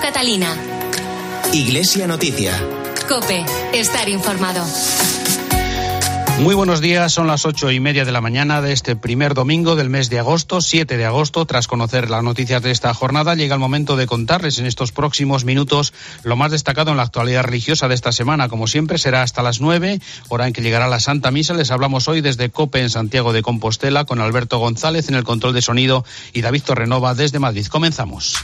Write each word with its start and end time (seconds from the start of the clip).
Catalina. 0.00 0.56
Iglesia 1.52 2.06
Noticia. 2.06 2.52
Cope, 3.08 3.44
estar 3.72 4.08
informado. 4.08 4.64
Muy 6.40 6.54
buenos 6.54 6.80
días, 6.80 7.12
son 7.12 7.26
las 7.26 7.44
ocho 7.44 7.70
y 7.70 7.78
media 7.78 8.04
de 8.04 8.10
la 8.10 8.20
mañana 8.20 8.62
de 8.62 8.72
este 8.72 8.96
primer 8.96 9.34
domingo 9.34 9.76
del 9.76 9.90
mes 9.90 10.08
de 10.08 10.18
agosto, 10.18 10.60
7 10.60 10.96
de 10.96 11.04
agosto. 11.04 11.44
Tras 11.46 11.68
conocer 11.68 12.10
las 12.10 12.24
noticias 12.24 12.62
de 12.62 12.70
esta 12.70 12.92
jornada, 12.94 13.34
llega 13.34 13.54
el 13.54 13.60
momento 13.60 13.96
de 13.96 14.06
contarles 14.06 14.58
en 14.58 14.66
estos 14.66 14.92
próximos 14.92 15.44
minutos 15.44 15.92
lo 16.24 16.36
más 16.36 16.50
destacado 16.50 16.90
en 16.90 16.96
la 16.96 17.04
actualidad 17.04 17.44
religiosa 17.44 17.86
de 17.86 17.94
esta 17.94 18.12
semana. 18.12 18.48
Como 18.48 18.66
siempre, 18.66 18.98
será 18.98 19.22
hasta 19.22 19.42
las 19.42 19.60
nueve, 19.60 20.00
hora 20.28 20.46
en 20.46 20.52
que 20.52 20.62
llegará 20.62 20.88
la 20.88 21.00
Santa 21.00 21.30
Misa. 21.30 21.54
Les 21.54 21.70
hablamos 21.70 22.08
hoy 22.08 22.22
desde 22.22 22.50
COPE 22.50 22.80
en 22.80 22.90
Santiago 22.90 23.32
de 23.32 23.42
Compostela 23.42 24.04
con 24.04 24.20
Alberto 24.20 24.58
González 24.58 25.08
en 25.08 25.14
el 25.14 25.24
control 25.24 25.52
de 25.52 25.62
sonido 25.62 26.04
y 26.32 26.40
David 26.40 26.62
Torrenova 26.62 27.14
desde 27.14 27.38
Madrid. 27.38 27.66
Comenzamos. 27.66 28.36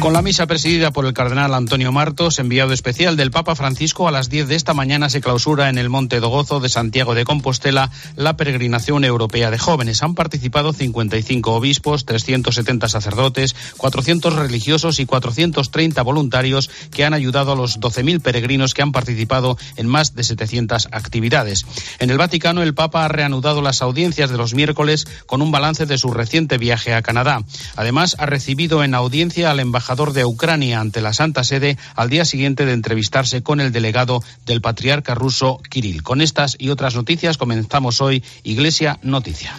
Con 0.00 0.12
la 0.12 0.22
misa 0.22 0.46
presidida 0.46 0.92
por 0.92 1.06
el 1.06 1.12
cardenal 1.12 1.52
Antonio 1.54 1.90
Martos, 1.90 2.38
enviado 2.38 2.72
especial 2.72 3.16
del 3.16 3.32
Papa 3.32 3.56
Francisco, 3.56 4.06
a 4.06 4.12
las 4.12 4.30
10 4.30 4.46
de 4.46 4.54
esta 4.54 4.72
mañana 4.72 5.10
se 5.10 5.20
clausura 5.20 5.68
en 5.68 5.76
el 5.76 5.88
Monte 5.88 6.20
Dogozo 6.20 6.60
de 6.60 6.68
Santiago 6.68 7.16
de 7.16 7.24
Compostela 7.24 7.90
la 8.14 8.36
peregrinación 8.36 9.04
europea 9.04 9.50
de 9.50 9.58
jóvenes. 9.58 10.04
Han 10.04 10.14
participado 10.14 10.72
55 10.72 11.52
obispos, 11.52 12.04
370 12.04 12.88
sacerdotes, 12.88 13.56
400 13.76 14.36
religiosos 14.36 15.00
y 15.00 15.06
430 15.06 16.00
voluntarios 16.02 16.70
que 16.92 17.04
han 17.04 17.12
ayudado 17.12 17.52
a 17.52 17.56
los 17.56 17.80
12.000 17.80 18.20
peregrinos 18.22 18.74
que 18.74 18.82
han 18.82 18.92
participado 18.92 19.58
en 19.76 19.88
más 19.88 20.14
de 20.14 20.22
700 20.22 20.90
actividades. 20.92 21.66
En 21.98 22.10
el 22.10 22.18
Vaticano, 22.18 22.62
el 22.62 22.72
Papa 22.72 23.04
ha 23.04 23.08
reanudado 23.08 23.62
las 23.62 23.82
audiencias 23.82 24.30
de 24.30 24.38
los 24.38 24.54
miércoles 24.54 25.08
con 25.26 25.42
un 25.42 25.50
balance 25.50 25.86
de 25.86 25.98
su 25.98 26.12
reciente 26.12 26.56
viaje 26.56 26.94
a 26.94 27.02
Canadá. 27.02 27.42
Además, 27.74 28.14
ha 28.20 28.26
recibido 28.26 28.84
en 28.84 28.94
audiencia 28.94 29.50
al 29.50 29.58
embajador 29.58 29.87
de 29.88 30.24
Ucrania 30.26 30.80
ante 30.80 31.00
la 31.00 31.14
Santa 31.14 31.44
Sede 31.44 31.78
al 31.94 32.10
día 32.10 32.26
siguiente 32.26 32.66
de 32.66 32.72
entrevistarse 32.72 33.42
con 33.42 33.58
el 33.58 33.72
delegado 33.72 34.22
del 34.44 34.60
patriarca 34.60 35.14
ruso 35.14 35.60
Kirill. 35.70 36.02
Con 36.02 36.20
estas 36.20 36.56
y 36.58 36.68
otras 36.68 36.94
noticias 36.94 37.38
comenzamos 37.38 38.02
hoy 38.02 38.22
Iglesia 38.42 38.98
Noticia. 39.02 39.56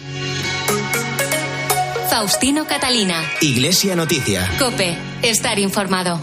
Faustino 2.08 2.66
Catalina. 2.66 3.20
Iglesia 3.40 3.96
Noticia. 3.96 4.48
Cope, 4.58 4.96
estar 5.22 5.58
informado. 5.58 6.20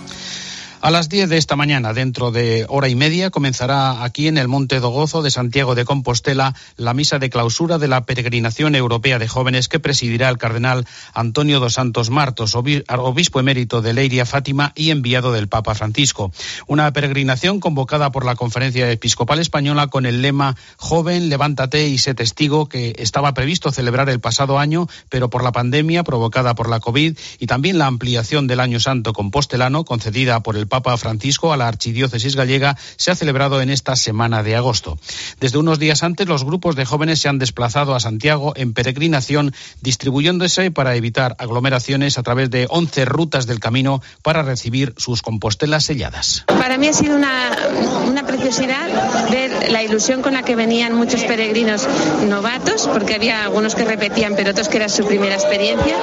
A 0.80 0.92
las 0.92 1.10
10 1.10 1.30
de 1.30 1.38
esta 1.38 1.56
mañana, 1.56 1.92
dentro 1.92 2.32
de 2.32 2.68
hora 2.70 2.88
y 2.88 2.94
media, 2.94 3.32
comenzará 3.32 4.04
aquí 4.04 4.28
en 4.28 4.38
el 4.38 4.48
Monte 4.48 4.80
Dogozo 4.80 5.24
de 5.24 5.32
Santiago 5.32 5.74
de 5.74 5.86
Compostela 5.86 6.54
la 6.78 6.94
misa 6.94 7.18
de 7.18 7.32
clausura 7.32 7.80
de 7.80 7.88
la 7.88 8.06
peregrinación 8.06 8.76
europea 8.76 9.18
de 9.18 9.28
jóvenes 9.28 9.70
que 9.70 9.80
presidirá 9.80 10.30
el 10.30 10.38
cardenal 10.38 10.86
Antonio 11.16 11.60
dos 11.60 11.74
Santos 11.74 12.12
Martos, 12.12 12.54
obispo 12.54 13.40
emérito 13.40 13.82
de 13.82 13.94
Leiria 13.94 14.28
Fátima 14.28 14.72
y 14.76 14.92
enviado 14.92 15.32
del 15.32 15.48
Papa 15.48 15.74
Francisco. 15.74 16.32
Una 16.68 16.94
peregrinación 16.94 17.60
convocada 17.60 18.12
por 18.12 18.24
la 18.24 18.36
Conferencia 18.36 18.90
Episcopal 18.92 19.40
Española 19.40 19.88
con 19.88 20.06
el 20.06 20.22
lema 20.22 20.56
Joven, 20.78 21.30
levántate 21.30 21.88
y 21.88 21.98
sé 21.98 22.14
testigo, 22.14 22.70
que 22.70 22.94
estaba 23.00 23.34
previsto 23.34 23.72
celebrar 23.72 24.10
el 24.10 24.20
pasado 24.20 24.60
año, 24.60 24.88
pero 25.10 25.32
por 25.32 25.44
la 25.44 25.52
pandemia 25.52 26.04
provocada 26.04 26.54
por 26.54 26.70
la 26.70 26.80
COVID 26.80 27.18
y 27.40 27.48
también 27.48 27.80
la 27.80 27.88
ampliación 27.88 28.46
del 28.46 28.60
Año 28.60 28.80
Santo 28.80 29.14
Compostelano 29.14 29.84
concedida 29.84 30.42
por 30.42 30.56
el 30.56 30.67
Papa 30.68 30.96
Francisco 30.98 31.54
a 31.54 31.58
la 31.58 31.68
Archidiócesis 31.68 32.36
gallega 32.36 32.78
se 32.96 33.12
ha 33.12 33.16
celebrado 33.16 33.62
en 33.62 33.70
esta 33.70 33.96
semana 33.96 34.44
de 34.44 34.56
agosto. 34.56 34.98
Desde 35.40 35.58
unos 35.58 35.80
días 35.80 36.04
antes, 36.04 36.28
los 36.28 36.44
grupos 36.44 36.76
de 36.76 36.86
jóvenes 36.86 37.20
se 37.20 37.30
han 37.30 37.40
desplazado 37.40 37.96
a 37.96 38.00
Santiago 38.00 38.54
en 38.56 38.74
peregrinación, 38.74 39.54
distribuyéndose 39.82 40.72
para 40.72 40.96
evitar 40.96 41.36
aglomeraciones 41.40 42.18
a 42.18 42.24
través 42.24 42.50
de 42.50 42.68
11 42.70 43.06
rutas 43.06 43.48
del 43.48 43.60
camino 43.60 44.02
para 44.22 44.44
recibir 44.44 44.94
sus 44.98 45.22
compostelas 45.22 45.86
selladas. 45.86 46.44
Para 46.48 46.78
mí 46.78 46.88
ha 46.88 46.94
sido 46.94 47.16
una, 47.16 47.56
una 48.08 48.26
preciosidad 48.26 48.88
ver 49.32 49.72
la 49.72 49.84
ilusión 49.84 50.22
con 50.22 50.34
la 50.34 50.44
que 50.44 50.56
venían 50.56 50.94
muchos 50.94 51.24
peregrinos 51.24 51.88
novatos, 52.28 52.88
porque 52.88 53.16
había 53.16 53.44
algunos 53.44 53.76
que 53.76 53.86
repetían, 53.86 54.36
pero 54.36 54.52
otros 54.52 54.68
que 54.68 54.78
era 54.78 54.90
su 54.90 55.06
primera 55.06 55.36
experiencia, 55.36 55.96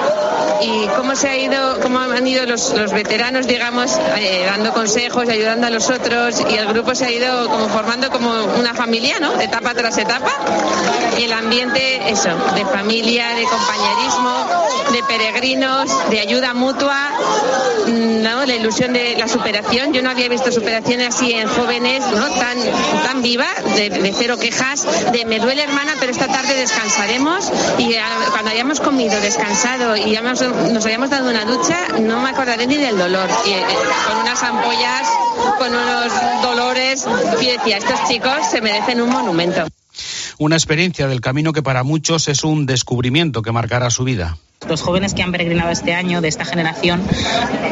y 0.63 0.87
cómo 0.97 1.17
se 1.17 1.29
ha 1.29 1.37
ido, 1.37 1.81
cómo 1.81 2.01
han 2.01 2.27
ido 2.27 2.47
los, 2.47 2.73
veteranos, 2.93 3.47
digamos, 3.47 3.99
eh, 4.19 4.47
dando 4.55 4.73
consejos 4.73 5.25
y 5.27 5.33
ayudando 5.33 5.67
a 5.67 5.71
los 5.71 5.91
otros 5.91 6.41
y 6.49 6.55
el 6.55 6.69
grupo 6.69 6.95
se 6.95 7.07
ha 7.07 7.11
ido 7.11 7.49
como 7.49 7.69
formando 7.69 8.09
como 8.09 8.31
una 8.57 8.73
familia, 8.73 9.19
¿no? 9.19 9.41
Etapa 9.41 9.75
tras 9.75 9.99
etapa 9.99 10.31
y 11.19 11.25
el 11.25 11.33
ambiente, 11.33 12.09
eso, 12.09 12.29
de 12.55 12.65
familia, 12.65 13.31
de 13.35 13.43
compañerismo, 13.43 14.47
de 14.93 15.03
peregrinos, 15.03 16.11
de 16.11 16.21
ayuda 16.21 16.55
mutua, 16.55 17.11
¿no? 17.89 18.47
La 18.47 18.55
ilusión 18.55 18.93
de 18.93 19.17
la 19.19 19.27
superación. 19.27 19.93
Yo 19.93 20.03
no 20.03 20.11
había 20.11 20.29
visto 20.29 20.53
superación 20.53 21.01
así 21.01 21.33
en 21.33 21.49
jóvenes, 21.49 22.05
¿no? 22.15 22.29
Tan, 22.29 22.57
tan 23.05 23.23
viva, 23.23 23.49
de, 23.75 23.91
de 23.91 24.15
cero 24.17 24.37
quejas, 24.39 24.87
de 25.11 25.25
me 25.25 25.41
duele 25.41 25.65
hermana, 25.65 25.95
pero 25.99 26.13
esta 26.13 26.29
tarde 26.29 26.55
descansaremos 26.55 27.51
y 27.79 27.97
a, 27.97 28.07
cuando 28.31 28.53
hayamos 28.53 28.79
comido, 28.79 29.21
descansado 29.21 29.97
y 29.97 30.11
hayamos, 30.17 30.41
nos 30.43 30.87
hayamos 30.87 31.11
dado 31.11 31.29
una 31.29 31.45
ducha, 31.45 31.77
no 31.99 32.21
me 32.21 32.31
acordaré 32.31 32.69
ni 32.69 32.77
del 32.77 32.97
dolor. 32.97 33.29
Y, 33.47 33.51
eh, 33.51 33.65
con 34.07 34.25
ampollas, 34.45 35.09
con 35.59 35.73
unos 35.75 36.13
dolores. 36.43 37.07
Y 37.41 37.47
decía, 37.47 37.79
estos 37.79 38.09
chicos 38.09 38.47
se 38.51 38.61
merecen 38.61 39.01
un 39.01 39.11
monumento. 39.11 39.67
Una 40.39 40.57
experiencia 40.57 41.07
del 41.07 41.21
camino 41.21 41.53
que 41.53 41.63
para 41.63 41.85
muchos 41.85 42.29
es 42.29 42.45
un 42.45 42.67
descubrimiento 42.67 43.43
que 43.43 43.53
marcará 43.53 43.91
su 43.91 44.05
vida. 44.05 44.37
Los 44.69 44.81
jóvenes 44.81 45.13
que 45.13 45.23
han 45.23 45.31
peregrinado 45.31 45.71
este 45.71 45.93
año 45.93 46.23
de 46.23 46.29
esta 46.29 46.47
generación, 46.47 47.03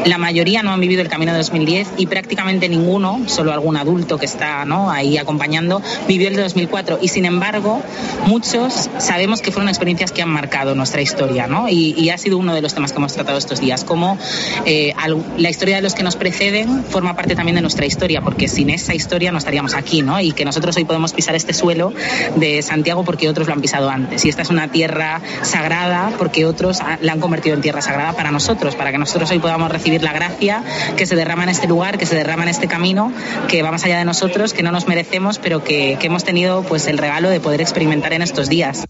la 0.05 0.19
mayoría 0.19 0.61
no 0.61 0.71
han 0.71 0.79
vivido 0.79 1.01
el 1.01 1.07
camino 1.07 1.31
de 1.31 1.39
2010 1.39 1.93
y 1.97 2.05
prácticamente 2.05 2.69
ninguno, 2.69 3.23
solo 3.25 3.51
algún 3.51 3.77
adulto 3.77 4.19
que 4.19 4.27
está 4.27 4.63
¿no? 4.65 4.91
ahí 4.91 5.17
acompañando, 5.17 5.81
vivió 6.07 6.27
el 6.27 6.35
de 6.35 6.43
2004. 6.43 6.99
Y 7.01 7.07
sin 7.07 7.25
embargo, 7.25 7.81
muchos 8.27 8.91
sabemos 8.99 9.41
que 9.41 9.51
fueron 9.51 9.69
experiencias 9.69 10.11
que 10.11 10.21
han 10.21 10.29
marcado 10.29 10.75
nuestra 10.75 11.01
historia 11.01 11.47
¿no? 11.47 11.67
y, 11.67 12.11
ha 12.11 12.17
sido 12.19 12.37
uno 12.37 12.53
de 12.53 12.61
los 12.61 12.75
temas 12.75 12.91
que 12.91 12.99
hemos 12.99 13.13
tratado 13.13 13.39
estos 13.39 13.59
días, 13.59 13.83
como 13.83 14.19
eh, 14.65 14.93
la 15.37 15.49
historia 15.49 15.77
de 15.77 15.81
los 15.81 15.95
que 15.95 16.03
nos 16.03 16.15
preceden 16.15 16.83
forma 16.83 17.15
parte 17.15 17.35
también 17.35 17.55
de 17.55 17.61
nuestra 17.61 17.87
historia, 17.87 18.21
porque 18.21 18.47
sin 18.47 18.69
esa 18.69 18.93
historia 18.93 19.31
no 19.31 19.39
estaríamos 19.39 19.73
aquí 19.73 20.03
¿no? 20.03 20.19
y 20.19 20.31
que 20.31 20.45
nosotros 20.45 20.77
hoy 20.77 20.85
podemos 20.85 21.13
pisar 21.13 21.33
este 21.33 21.53
suelo 21.53 21.91
de 22.35 22.61
Santiago 22.61 23.03
porque 23.03 23.29
otros 23.29 23.47
lo 23.47 23.53
han 23.53 23.61
pisado 23.61 23.89
antes. 23.89 24.23
Y 24.25 24.29
esta 24.29 24.43
es 24.43 24.51
una 24.51 24.67
tierra 24.67 25.21
sagrada 25.41 26.11
porque 26.19 26.45
otros 26.45 26.72
la 27.01 27.13
han 27.13 27.19
convertido 27.19 27.55
en 27.55 27.61
tierra 27.61 27.81
sagrada 27.81 28.13
para 28.13 28.31
nosotros, 28.31 28.75
para 28.75 28.91
que 28.91 28.97
nosotros 28.97 29.29
hoy 29.31 29.39
podamos 29.39 29.71
recibir 29.71 30.03
la 30.03 30.13
gracia 30.13 30.63
que 30.97 31.05
se 31.05 31.15
derrama 31.15 31.43
en 31.43 31.49
este 31.49 31.67
lugar, 31.67 31.97
que 31.97 32.05
se 32.05 32.15
derrama 32.15 32.43
en 32.43 32.49
este 32.49 32.67
camino, 32.67 33.11
que 33.47 33.61
va 33.61 33.71
más 33.71 33.83
allá 33.83 33.97
de 33.97 34.05
nosotros, 34.05 34.53
que 34.53 34.63
no 34.63 34.71
nos 34.71 34.87
merecemos, 34.87 35.39
pero 35.39 35.63
que, 35.63 35.97
que 35.99 36.07
hemos 36.07 36.23
tenido 36.23 36.63
pues 36.63 36.87
el 36.87 36.97
regalo 36.97 37.29
de 37.29 37.39
poder 37.39 37.61
experimentar 37.61 38.13
en 38.13 38.21
estos 38.21 38.49
días. 38.49 38.85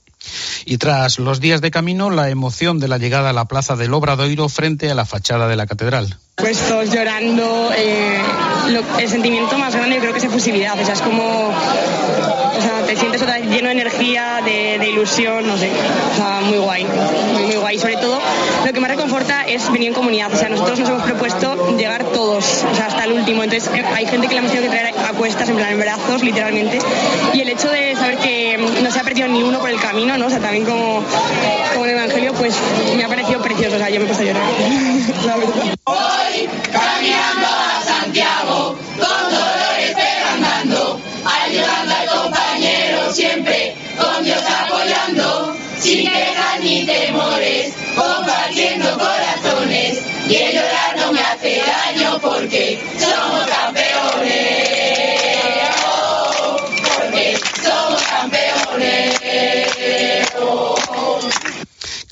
Y 0.65 0.77
tras 0.77 1.19
los 1.19 1.39
días 1.39 1.61
de 1.61 1.71
camino, 1.71 2.09
la 2.09 2.29
emoción 2.29 2.79
de 2.79 2.87
la 2.87 2.97
llegada 2.97 3.31
a 3.31 3.33
la 3.33 3.45
plaza 3.45 3.75
del 3.75 3.93
Obradoiro 3.93 4.47
frente 4.49 4.89
a 4.89 4.95
la 4.95 5.05
fachada 5.05 5.47
de 5.47 5.55
la 5.55 5.67
catedral. 5.67 6.17
Pues 6.35 6.57
todos 6.67 6.89
llorando, 6.89 7.71
eh, 7.77 8.17
lo, 8.69 8.99
el 8.99 9.07
sentimiento 9.09 9.57
más 9.57 9.75
grande 9.75 9.95
yo 9.95 10.01
creo 10.01 10.13
que 10.13 10.19
es 10.19 10.25
efusividad, 10.25 10.79
o 10.79 10.83
sea, 10.83 10.95
es 10.95 11.01
como, 11.01 11.49
o 11.49 12.61
sea, 12.61 12.83
te 12.87 12.95
sientes 12.95 13.21
otra 13.21 13.37
vez 13.37 13.47
lleno 13.49 13.67
de 13.67 13.73
energía, 13.73 14.41
de, 14.43 14.79
de, 14.79 14.89
ilusión, 14.89 15.45
no 15.45 15.55
sé, 15.57 15.69
o 15.69 16.15
sea, 16.15 16.41
muy 16.41 16.57
guay, 16.57 16.85
muy, 17.33 17.52
guay. 17.73 17.79
Sobre 17.79 17.97
todo, 17.97 18.19
lo 18.65 18.73
que 18.73 18.79
más 18.79 18.89
reconforta 18.89 19.43
es 19.43 19.71
venir 19.71 19.89
en 19.89 19.93
comunidad, 19.93 20.33
o 20.33 20.37
sea, 20.37 20.49
nosotros 20.49 20.79
nos 20.79 20.89
hemos 20.89 21.03
propuesto 21.03 21.77
llegar 21.77 22.03
todos, 22.05 22.63
o 22.71 22.75
sea, 22.75 22.87
hasta 22.87 23.03
el 23.05 23.13
último, 23.13 23.43
entonces 23.43 23.69
hay 23.93 24.05
gente 24.05 24.27
que 24.27 24.33
le 24.33 24.39
hemos 24.39 24.51
tenido 24.51 24.71
que 24.71 24.77
traer 24.77 24.95
a 24.97 25.13
cuestas, 25.13 25.49
en 25.49 25.55
plan, 25.55 25.71
en 25.73 25.79
brazos, 25.79 26.23
literalmente, 26.23 26.79
y 27.33 27.41
el 27.41 27.49
hecho 27.49 27.69
de 27.69 27.95
saber 27.95 28.17
que 28.17 28.57
no 28.81 28.91
se 28.91 28.99
ha 28.99 29.03
perdido 29.03 29.27
ni 29.27 29.43
uno 29.43 29.59
por 29.59 29.69
el 29.69 29.79
camino, 29.79 30.17
¿no? 30.17 30.27
O 30.27 30.29
sea, 30.29 30.39
también 30.39 30.65
como, 30.65 31.03
como 31.73 31.85
el 31.85 31.91
Evangelio, 31.91 32.33
pues 32.33 32.55
me 32.95 33.03
ha 33.03 33.07
parecido 33.07 33.41
precioso, 33.41 33.75
o 33.75 33.79
sea, 33.79 33.89
yo 33.89 33.99
me 33.99 34.05
he 34.05 34.07
puesto 34.07 34.23
a 34.23 34.27
llorar, 34.27 34.43
la 35.25 35.35
caminando 36.71 37.47
a 37.47 37.81
Santiago, 37.83 38.75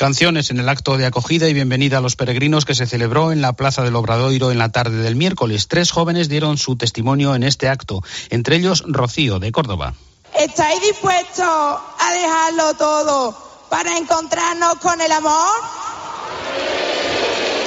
Canciones 0.01 0.49
en 0.49 0.59
el 0.59 0.67
acto 0.67 0.97
de 0.97 1.05
acogida 1.05 1.47
y 1.47 1.53
bienvenida 1.53 1.99
a 1.99 2.01
los 2.01 2.15
peregrinos 2.15 2.65
que 2.65 2.73
se 2.73 2.87
celebró 2.87 3.31
en 3.31 3.39
la 3.39 3.53
Plaza 3.53 3.83
del 3.83 3.95
Obradoiro 3.95 4.49
en 4.49 4.57
la 4.57 4.69
tarde 4.71 4.97
del 4.97 5.15
miércoles. 5.15 5.67
Tres 5.67 5.91
jóvenes 5.91 6.27
dieron 6.27 6.57
su 6.57 6.75
testimonio 6.75 7.35
en 7.35 7.43
este 7.43 7.69
acto, 7.69 8.01
entre 8.31 8.55
ellos 8.55 8.83
Rocío, 8.87 9.37
de 9.37 9.51
Córdoba. 9.51 9.93
¿Estáis 10.33 10.81
dispuestos 10.81 11.45
a 11.45 12.13
dejarlo 12.13 12.73
todo 12.79 13.37
para 13.69 13.95
encontrarnos 13.95 14.73
con 14.79 14.99
el 14.99 15.11
amor? 15.11 15.55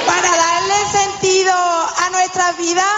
Para 0.05 0.29
dar 0.29 0.91
sentido 0.91 1.53
a 1.53 2.09
nuestras 2.11 2.57
vidas? 2.57 2.95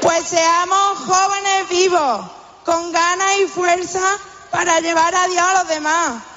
Pues 0.00 0.24
seamos 0.24 0.98
jóvenes 0.98 1.68
vivos, 1.68 2.30
con 2.64 2.92
ganas 2.92 3.40
y 3.44 3.48
fuerza 3.48 4.04
para 4.52 4.78
llevar 4.78 5.12
a 5.16 5.26
Dios 5.26 5.42
a 5.42 5.54
los 5.54 5.68
demás. 5.68 6.29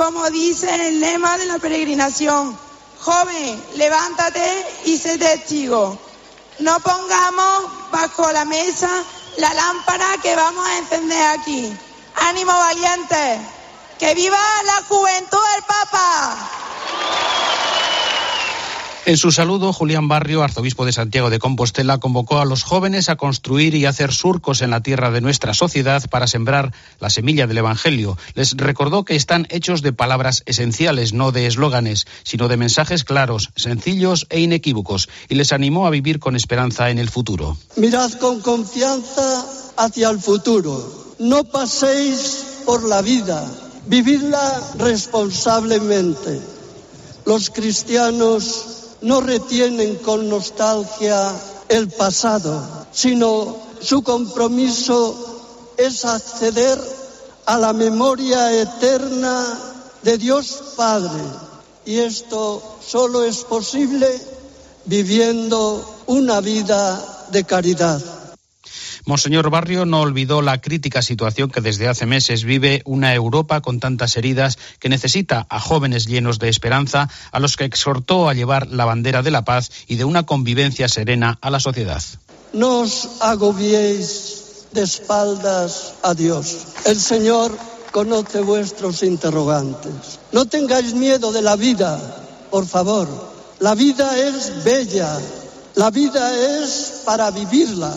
Como 0.00 0.30
dice 0.30 0.74
el 0.88 0.98
lema 0.98 1.36
de 1.36 1.44
la 1.44 1.58
peregrinación, 1.58 2.58
joven, 3.00 3.62
levántate 3.74 4.66
y 4.86 4.96
sé 4.96 5.18
testigo. 5.18 5.98
No 6.60 6.80
pongamos 6.80 7.90
bajo 7.92 8.32
la 8.32 8.46
mesa 8.46 8.88
la 9.36 9.52
lámpara 9.52 10.06
que 10.22 10.34
vamos 10.34 10.66
a 10.66 10.78
encender 10.78 11.22
aquí. 11.38 11.70
Ánimo 12.14 12.50
valiente. 12.50 13.40
Que 13.98 14.14
viva 14.14 14.40
la 14.64 14.82
juventud 14.88 15.38
del 15.54 15.64
Papa. 15.64 16.69
En 19.10 19.16
su 19.16 19.32
saludo, 19.32 19.72
Julián 19.72 20.06
Barrio, 20.06 20.44
arzobispo 20.44 20.86
de 20.86 20.92
Santiago 20.92 21.30
de 21.30 21.40
Compostela, 21.40 21.98
convocó 21.98 22.38
a 22.38 22.44
los 22.44 22.62
jóvenes 22.62 23.08
a 23.08 23.16
construir 23.16 23.74
y 23.74 23.84
hacer 23.84 24.12
surcos 24.12 24.62
en 24.62 24.70
la 24.70 24.84
tierra 24.84 25.10
de 25.10 25.20
nuestra 25.20 25.52
sociedad 25.52 26.08
para 26.08 26.28
sembrar 26.28 26.72
la 27.00 27.10
semilla 27.10 27.48
del 27.48 27.58
Evangelio. 27.58 28.16
Les 28.34 28.56
recordó 28.56 29.04
que 29.04 29.16
están 29.16 29.48
hechos 29.50 29.82
de 29.82 29.92
palabras 29.92 30.44
esenciales, 30.46 31.12
no 31.12 31.32
de 31.32 31.48
eslóganes, 31.48 32.06
sino 32.22 32.46
de 32.46 32.56
mensajes 32.56 33.02
claros, 33.02 33.50
sencillos 33.56 34.28
e 34.30 34.38
inequívocos, 34.38 35.08
y 35.28 35.34
les 35.34 35.52
animó 35.52 35.88
a 35.88 35.90
vivir 35.90 36.20
con 36.20 36.36
esperanza 36.36 36.90
en 36.90 37.00
el 37.00 37.10
futuro. 37.10 37.56
Mirad 37.74 38.12
con 38.12 38.40
confianza 38.40 39.44
hacia 39.76 40.08
el 40.08 40.20
futuro. 40.20 41.16
No 41.18 41.42
paséis 41.42 42.62
por 42.64 42.84
la 42.84 43.02
vida, 43.02 43.44
vividla 43.88 44.62
responsablemente. 44.78 46.40
Los 47.26 47.50
cristianos 47.50 48.79
no 49.02 49.20
retienen 49.20 49.96
con 49.96 50.28
nostalgia 50.28 51.32
el 51.68 51.88
pasado, 51.88 52.62
sino 52.92 53.56
su 53.80 54.02
compromiso 54.02 55.74
es 55.76 56.04
acceder 56.04 56.78
a 57.46 57.56
la 57.58 57.72
memoria 57.72 58.52
eterna 58.52 59.58
de 60.02 60.18
Dios 60.18 60.74
Padre. 60.76 61.22
Y 61.84 61.98
esto 61.98 62.62
solo 62.86 63.24
es 63.24 63.38
posible 63.44 64.08
viviendo 64.84 65.84
una 66.06 66.40
vida 66.40 67.26
de 67.30 67.44
caridad. 67.44 68.19
Monseñor 69.06 69.50
Barrio 69.50 69.86
no 69.86 70.00
olvidó 70.00 70.42
la 70.42 70.60
crítica 70.60 71.02
situación 71.02 71.50
que 71.50 71.60
desde 71.60 71.88
hace 71.88 72.06
meses 72.06 72.44
vive 72.44 72.82
una 72.84 73.14
Europa 73.14 73.60
con 73.60 73.80
tantas 73.80 74.16
heridas 74.16 74.58
que 74.78 74.88
necesita 74.88 75.46
a 75.48 75.60
jóvenes 75.60 76.06
llenos 76.06 76.38
de 76.38 76.48
esperanza, 76.48 77.08
a 77.32 77.40
los 77.40 77.56
que 77.56 77.64
exhortó 77.64 78.28
a 78.28 78.34
llevar 78.34 78.68
la 78.68 78.84
bandera 78.84 79.22
de 79.22 79.30
la 79.30 79.44
paz 79.44 79.70
y 79.86 79.96
de 79.96 80.04
una 80.04 80.24
convivencia 80.24 80.88
serena 80.88 81.38
a 81.40 81.50
la 81.50 81.60
sociedad. 81.60 82.02
No 82.52 82.80
os 82.80 83.08
agobiéis 83.20 84.66
de 84.72 84.82
espaldas 84.82 85.94
a 86.02 86.14
Dios. 86.14 86.66
El 86.84 87.00
Señor 87.00 87.56
conoce 87.92 88.40
vuestros 88.40 89.02
interrogantes. 89.02 90.18
No 90.32 90.46
tengáis 90.46 90.94
miedo 90.94 91.32
de 91.32 91.42
la 91.42 91.56
vida, 91.56 91.98
por 92.50 92.66
favor. 92.66 93.08
La 93.58 93.74
vida 93.74 94.16
es 94.16 94.64
bella. 94.64 95.18
La 95.74 95.90
vida 95.90 96.62
es 96.62 97.02
para 97.04 97.30
vivirla. 97.30 97.94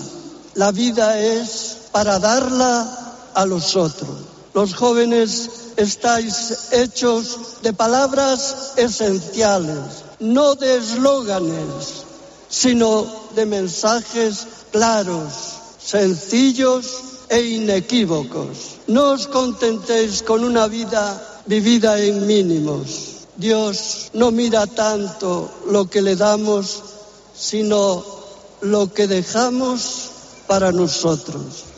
La 0.56 0.72
vida 0.72 1.20
es 1.20 1.78
para 1.92 2.20
darla 2.20 3.32
a 3.34 3.46
los 3.46 3.76
otros. 3.76 4.10
Los 4.54 4.76
jóvenes 4.76 5.50
estáis 5.78 6.70
hechos 6.72 7.62
de 7.64 7.74
palabras 7.74 8.74
esenciales, 8.78 10.04
no 10.20 10.54
de 10.54 10.78
eslóganes, 10.78 12.04
sino 12.50 13.08
de 13.36 13.48
mensajes 13.48 14.46
claros, 14.72 15.34
sencillos 15.84 16.86
e 17.30 17.42
inequívocos. 17.42 18.78
No 18.86 19.14
os 19.14 19.26
contentéis 19.26 20.22
con 20.22 20.44
una 20.44 20.68
vida 20.68 21.42
vivida 21.48 22.00
en 22.00 22.28
mínimos. 22.28 23.26
Dios 23.38 24.12
no 24.14 24.30
mira 24.30 24.68
tanto 24.68 25.50
lo 25.68 25.90
que 25.90 26.04
le 26.04 26.16
damos, 26.16 26.84
sino 27.36 28.06
lo 28.62 28.94
que 28.94 29.08
dejamos 29.08 30.13
para 30.48 30.72
nosotros. 30.72 31.74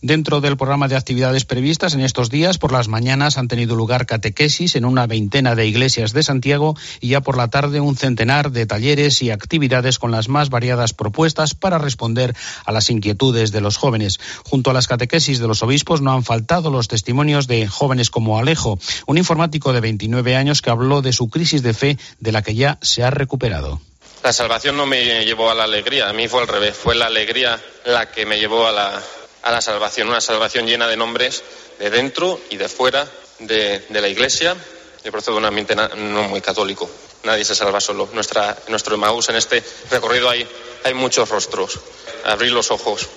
Dentro 0.00 0.40
del 0.40 0.56
programa 0.56 0.86
de 0.86 0.94
actividades 0.94 1.44
previstas 1.44 1.94
en 1.94 2.00
estos 2.00 2.30
días, 2.30 2.58
por 2.58 2.70
las 2.70 2.86
mañanas 2.86 3.36
han 3.36 3.48
tenido 3.48 3.74
lugar 3.74 4.06
catequesis 4.06 4.76
en 4.76 4.84
una 4.84 5.08
veintena 5.08 5.56
de 5.56 5.66
iglesias 5.66 6.12
de 6.12 6.22
Santiago 6.22 6.76
y 7.00 7.08
ya 7.08 7.20
por 7.20 7.36
la 7.36 7.48
tarde 7.48 7.80
un 7.80 7.96
centenar 7.96 8.52
de 8.52 8.64
talleres 8.64 9.22
y 9.22 9.30
actividades 9.30 9.98
con 9.98 10.12
las 10.12 10.28
más 10.28 10.50
variadas 10.50 10.94
propuestas 10.94 11.54
para 11.54 11.78
responder 11.78 12.36
a 12.64 12.70
las 12.70 12.90
inquietudes 12.90 13.50
de 13.50 13.60
los 13.60 13.76
jóvenes. 13.76 14.20
Junto 14.44 14.70
a 14.70 14.74
las 14.74 14.86
catequesis 14.86 15.40
de 15.40 15.48
los 15.48 15.64
obispos 15.64 16.00
no 16.00 16.12
han 16.12 16.22
faltado 16.22 16.70
los 16.70 16.86
testimonios 16.86 17.48
de 17.48 17.66
jóvenes 17.66 18.10
como 18.10 18.38
Alejo, 18.38 18.78
un 19.08 19.18
informático 19.18 19.72
de 19.72 19.80
29 19.80 20.36
años 20.36 20.62
que 20.62 20.70
habló 20.70 21.02
de 21.02 21.12
su 21.12 21.28
crisis 21.28 21.64
de 21.64 21.74
fe 21.74 21.98
de 22.20 22.30
la 22.30 22.42
que 22.42 22.54
ya 22.54 22.78
se 22.82 23.02
ha 23.02 23.10
recuperado. 23.10 23.80
La 24.22 24.32
salvación 24.32 24.76
no 24.76 24.84
me 24.84 25.24
llevó 25.24 25.50
a 25.50 25.54
la 25.54 25.64
alegría, 25.64 26.08
a 26.08 26.12
mí 26.12 26.28
fue 26.28 26.40
al 26.40 26.48
revés, 26.48 26.76
fue 26.76 26.94
la 26.94 27.06
alegría 27.06 27.62
la 27.84 28.10
que 28.10 28.26
me 28.26 28.38
llevó 28.38 28.66
a 28.66 28.72
la, 28.72 29.02
a 29.42 29.52
la 29.52 29.60
salvación, 29.60 30.08
una 30.08 30.20
salvación 30.20 30.66
llena 30.66 30.88
de 30.88 30.96
nombres 30.96 31.42
de 31.78 31.90
dentro 31.90 32.40
y 32.50 32.56
de 32.56 32.68
fuera 32.68 33.08
de, 33.38 33.80
de 33.88 34.00
la 34.00 34.08
iglesia. 34.08 34.56
Yo 35.04 35.12
procedo 35.12 35.34
de 35.34 35.38
un 35.38 35.44
ambiente 35.46 35.76
no 35.76 36.24
muy 36.24 36.40
católico, 36.40 36.90
nadie 37.22 37.44
se 37.44 37.54
salva 37.54 37.80
solo. 37.80 38.08
Nuestra, 38.12 38.56
nuestro 38.68 38.96
Emaús 38.96 39.28
en 39.28 39.36
este 39.36 39.62
recorrido 39.90 40.28
hay, 40.28 40.46
hay 40.84 40.94
muchos 40.94 41.28
rostros. 41.28 41.78
Abrir 42.24 42.52
los 42.52 42.70
ojos. 42.72 43.08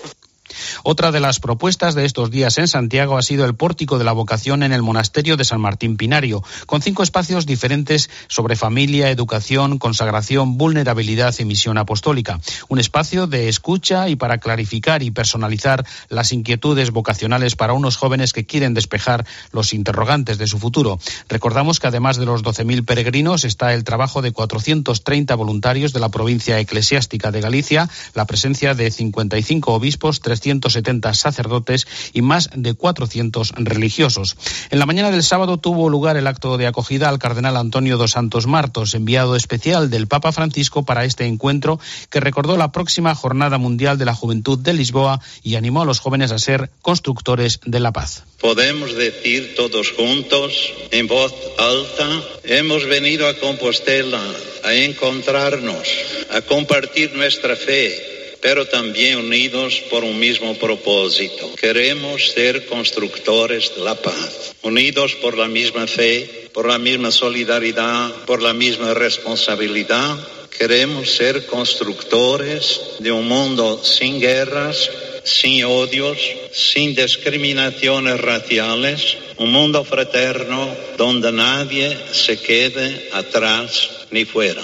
Otra 0.84 1.12
de 1.12 1.20
las 1.20 1.40
propuestas 1.40 1.96
de 1.96 2.06
estos 2.06 2.32
días 2.32 2.58
en 2.58 2.68
Santiago 2.68 3.18
ha 3.18 3.22
sido 3.22 3.46
el 3.46 3.56
pórtico 3.56 3.98
de 3.98 4.04
la 4.04 4.12
vocación 4.12 4.64
en 4.64 4.74
el 4.74 4.82
monasterio 4.82 5.38
de 5.38 5.44
San 5.44 5.62
Martín 5.62 5.98
Pinario, 5.98 6.44
con 6.66 6.82
cinco 6.82 7.04
espacios 7.04 7.46
diferentes 7.46 8.10
sobre 8.28 8.56
familia, 8.56 9.10
educación, 9.10 9.78
consagración, 9.78 10.58
vulnerabilidad 10.58 11.34
y 11.40 11.46
misión 11.46 11.78
apostólica. 11.78 12.40
Un 12.70 12.80
espacio 12.80 13.28
de 13.28 13.50
escucha 13.50 14.10
y 14.10 14.16
para 14.16 14.38
clarificar 14.38 15.04
y 15.04 15.12
personalizar 15.12 15.86
las 16.10 16.32
inquietudes 16.32 16.92
vocacionales 16.92 17.56
para 17.56 17.74
unos 17.74 17.98
jóvenes 17.98 18.34
que 18.34 18.46
quieren 18.46 18.74
despejar 18.74 19.26
los 19.52 19.74
interrogantes 19.74 20.38
de 20.38 20.48
su 20.48 20.60
futuro. 20.60 21.00
Recordamos 21.30 21.80
que 21.80 21.88
además 21.88 22.18
de 22.18 22.26
los 22.26 22.44
12.000 22.44 22.86
peregrinos 22.86 23.44
está 23.44 23.74
el 23.74 23.84
trabajo 23.84 24.22
de 24.22 24.32
430 24.32 25.36
voluntarios 25.36 25.94
de 25.94 26.00
la 26.00 26.10
provincia 26.10 26.60
eclesiástica 26.60 27.32
de 27.32 27.42
Galicia, 27.42 27.90
la 28.14 28.26
presencia 28.26 28.74
de 28.74 28.92
55 28.92 29.74
obispos, 29.74 30.20
370 30.42 31.14
sacerdotes 31.14 31.88
y 32.14 32.22
más 32.22 32.50
de 32.56 32.74
400 32.74 33.54
religiosos. 33.58 34.36
En 34.70 34.80
la 34.80 34.86
mañana 34.86 35.12
del 35.12 35.24
sábado 35.24 35.58
tuvo 35.58 35.90
lugar 35.90 36.18
el 36.18 36.28
acto 36.28 36.58
de 36.58 36.68
acogida 36.68 37.10
al 37.10 37.20
cardenal 37.20 37.58
Antonio 37.58 37.98
dos 37.98 38.12
Santos 38.12 38.48
Martos, 38.48 38.94
enviado 38.94 39.36
especial 39.36 39.90
del 39.90 40.08
Papa 40.08 40.32
Francisco 40.32 40.84
para 40.84 41.06
este 41.06 41.26
encuentro 41.26 41.80
que 42.10 42.20
recordó 42.20 42.58
la 42.58 42.72
próxima 42.72 43.16
Jornada 43.16 43.58
Mundial 43.58 43.98
de 43.98 44.06
la 44.06 44.16
Juventud 44.16 44.60
de 44.60 44.74
Lisboa 44.74 45.22
y 45.44 45.56
animó 45.56 45.84
a 45.84 45.86
los 45.86 46.00
jóvenes 46.00 46.32
a 46.32 46.40
ser 46.40 46.70
constructores 46.82 47.60
de 47.66 47.80
la 47.80 47.92
paz. 47.92 48.24
Podemos 48.40 48.96
decir 48.96 49.54
todos 49.56 49.92
juntos, 49.92 50.74
en 50.92 51.08
voz 51.08 51.34
alta, 51.60 52.22
hemos 52.44 52.86
venido 52.88 53.28
a 53.28 53.38
Compostela 53.38 54.22
a 54.64 54.74
encontrarnos, 54.74 55.88
a 56.32 56.42
compartir 56.42 57.14
nuestra 57.16 57.56
fe 57.56 58.21
pero 58.42 58.66
también 58.66 59.20
unidos 59.20 59.82
por 59.90 60.04
un 60.04 60.20
mismo 60.20 60.56
propósito. 60.56 61.54
Queremos 61.56 62.32
ser 62.32 62.66
constructores 62.66 63.76
de 63.76 63.84
la 63.84 63.96
paz, 63.96 64.56
unidos 64.64 65.14
por 65.16 65.38
la 65.38 65.48
misma 65.48 65.86
fe, 65.86 66.50
por 66.52 66.68
la 66.68 66.80
misma 66.80 67.12
solidaridad, 67.12 68.12
por 68.26 68.42
la 68.42 68.54
misma 68.54 68.94
responsabilidad. 68.94 70.18
Queremos 70.58 71.12
ser 71.12 71.46
constructores 71.46 72.82
de 73.00 73.12
un 73.12 73.28
mundo 73.28 73.82
sin 73.84 74.20
guerras, 74.20 74.90
sin 75.24 75.64
odios, 75.64 76.18
sin 76.52 76.96
discriminaciones 76.96 78.20
raciales, 78.20 79.18
un 79.38 79.52
mundo 79.52 79.84
fraterno 79.84 80.76
donde 80.98 81.32
nadie 81.32 81.96
se 82.12 82.40
quede 82.40 83.10
atrás 83.14 83.90
ni 84.10 84.26
fuera. 84.26 84.62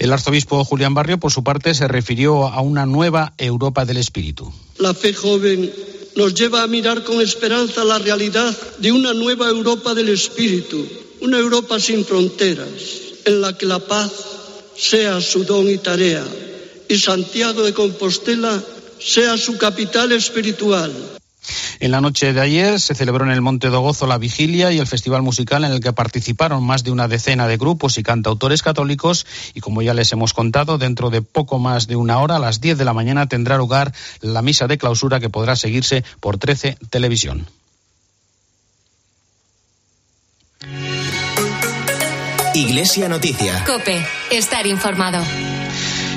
El 0.00 0.14
arzobispo 0.14 0.64
Julián 0.64 0.94
Barrio, 0.94 1.20
por 1.20 1.30
su 1.30 1.44
parte, 1.44 1.74
se 1.74 1.86
refirió 1.86 2.46
a 2.46 2.62
una 2.62 2.86
nueva 2.86 3.34
Europa 3.36 3.84
del 3.84 3.98
Espíritu. 3.98 4.50
La 4.78 4.94
fe 4.94 5.12
joven 5.12 5.70
nos 6.16 6.32
lleva 6.32 6.62
a 6.62 6.66
mirar 6.66 7.04
con 7.04 7.20
esperanza 7.20 7.84
la 7.84 7.98
realidad 7.98 8.56
de 8.78 8.92
una 8.92 9.12
nueva 9.12 9.50
Europa 9.50 9.92
del 9.92 10.08
Espíritu, 10.08 10.86
una 11.20 11.36
Europa 11.36 11.78
sin 11.78 12.06
fronteras, 12.06 12.66
en 13.26 13.42
la 13.42 13.58
que 13.58 13.66
la 13.66 13.78
paz 13.78 14.10
sea 14.74 15.20
su 15.20 15.44
don 15.44 15.68
y 15.68 15.76
tarea, 15.76 16.24
y 16.88 16.96
Santiago 16.96 17.62
de 17.62 17.74
Compostela 17.74 18.58
sea 18.98 19.36
su 19.36 19.58
capital 19.58 20.12
espiritual. 20.12 21.19
En 21.80 21.90
la 21.90 22.00
noche 22.00 22.32
de 22.32 22.40
ayer 22.40 22.80
se 22.80 22.94
celebró 22.94 23.24
en 23.24 23.30
el 23.30 23.40
Monte 23.40 23.70
de 23.70 23.76
Gozo 23.76 24.06
la 24.06 24.18
vigilia 24.18 24.72
y 24.72 24.78
el 24.78 24.86
festival 24.86 25.22
musical 25.22 25.64
en 25.64 25.72
el 25.72 25.80
que 25.80 25.92
participaron 25.92 26.62
más 26.64 26.84
de 26.84 26.90
una 26.90 27.08
decena 27.08 27.46
de 27.46 27.56
grupos 27.56 27.98
y 27.98 28.02
cantautores 28.02 28.62
católicos 28.62 29.26
y 29.54 29.60
como 29.60 29.82
ya 29.82 29.94
les 29.94 30.12
hemos 30.12 30.32
contado, 30.32 30.78
dentro 30.78 31.10
de 31.10 31.22
poco 31.22 31.58
más 31.58 31.86
de 31.86 31.96
una 31.96 32.18
hora, 32.18 32.36
a 32.36 32.40
las 32.40 32.60
10 32.60 32.78
de 32.78 32.84
la 32.84 32.92
mañana, 32.92 33.28
tendrá 33.28 33.56
lugar 33.56 33.92
la 34.20 34.42
misa 34.42 34.66
de 34.66 34.78
clausura 34.78 35.20
que 35.20 35.30
podrá 35.30 35.56
seguirse 35.56 36.04
por 36.20 36.38
13 36.38 36.76
Televisión. 36.90 37.46
Iglesia 42.54 43.08
Noticia. 43.08 43.64
Cope, 43.64 44.04
estar 44.30 44.66
informado. 44.66 45.22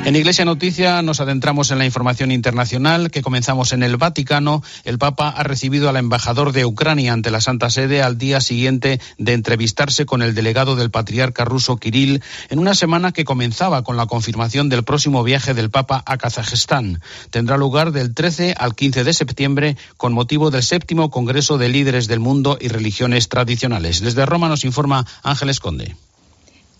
En 0.05 0.17
Iglesia 0.17 0.43
Noticia 0.43 1.01
nos 1.01 1.21
adentramos 1.21 1.71
en 1.71 1.77
la 1.77 1.85
información 1.85 2.29
internacional 2.29 3.09
que 3.09 3.21
comenzamos 3.21 3.71
en 3.71 3.83
el 3.83 3.95
Vaticano. 3.95 4.61
El 4.83 4.97
Papa 4.97 5.29
ha 5.29 5.43
recibido 5.43 5.87
al 5.87 5.95
embajador 5.95 6.51
de 6.51 6.65
Ucrania 6.65 7.13
ante 7.13 7.31
la 7.31 7.39
Santa 7.39 7.69
Sede 7.69 8.01
al 8.01 8.17
día 8.17 8.41
siguiente 8.41 8.99
de 9.17 9.31
entrevistarse 9.31 10.05
con 10.05 10.21
el 10.21 10.35
delegado 10.35 10.75
del 10.75 10.91
patriarca 10.91 11.45
ruso 11.45 11.77
Kirill 11.77 12.21
en 12.49 12.59
una 12.59 12.75
semana 12.75 13.13
que 13.13 13.23
comenzaba 13.23 13.85
con 13.85 13.95
la 13.95 14.05
confirmación 14.05 14.67
del 14.67 14.83
próximo 14.83 15.23
viaje 15.23 15.53
del 15.53 15.69
Papa 15.69 16.03
a 16.05 16.17
Kazajistán. 16.17 16.99
Tendrá 17.29 17.55
lugar 17.55 17.93
del 17.93 18.13
13 18.13 18.55
al 18.57 18.75
15 18.75 19.05
de 19.05 19.13
septiembre 19.13 19.77
con 19.95 20.11
motivo 20.11 20.51
del 20.51 20.63
séptimo 20.63 21.11
Congreso 21.11 21.57
de 21.57 21.69
Líderes 21.69 22.09
del 22.09 22.19
Mundo 22.19 22.57
y 22.59 22.67
Religiones 22.67 23.29
Tradicionales. 23.29 24.01
Desde 24.01 24.25
Roma 24.25 24.49
nos 24.49 24.65
informa 24.65 25.07
Ángeles 25.23 25.61
Conde. 25.61 25.95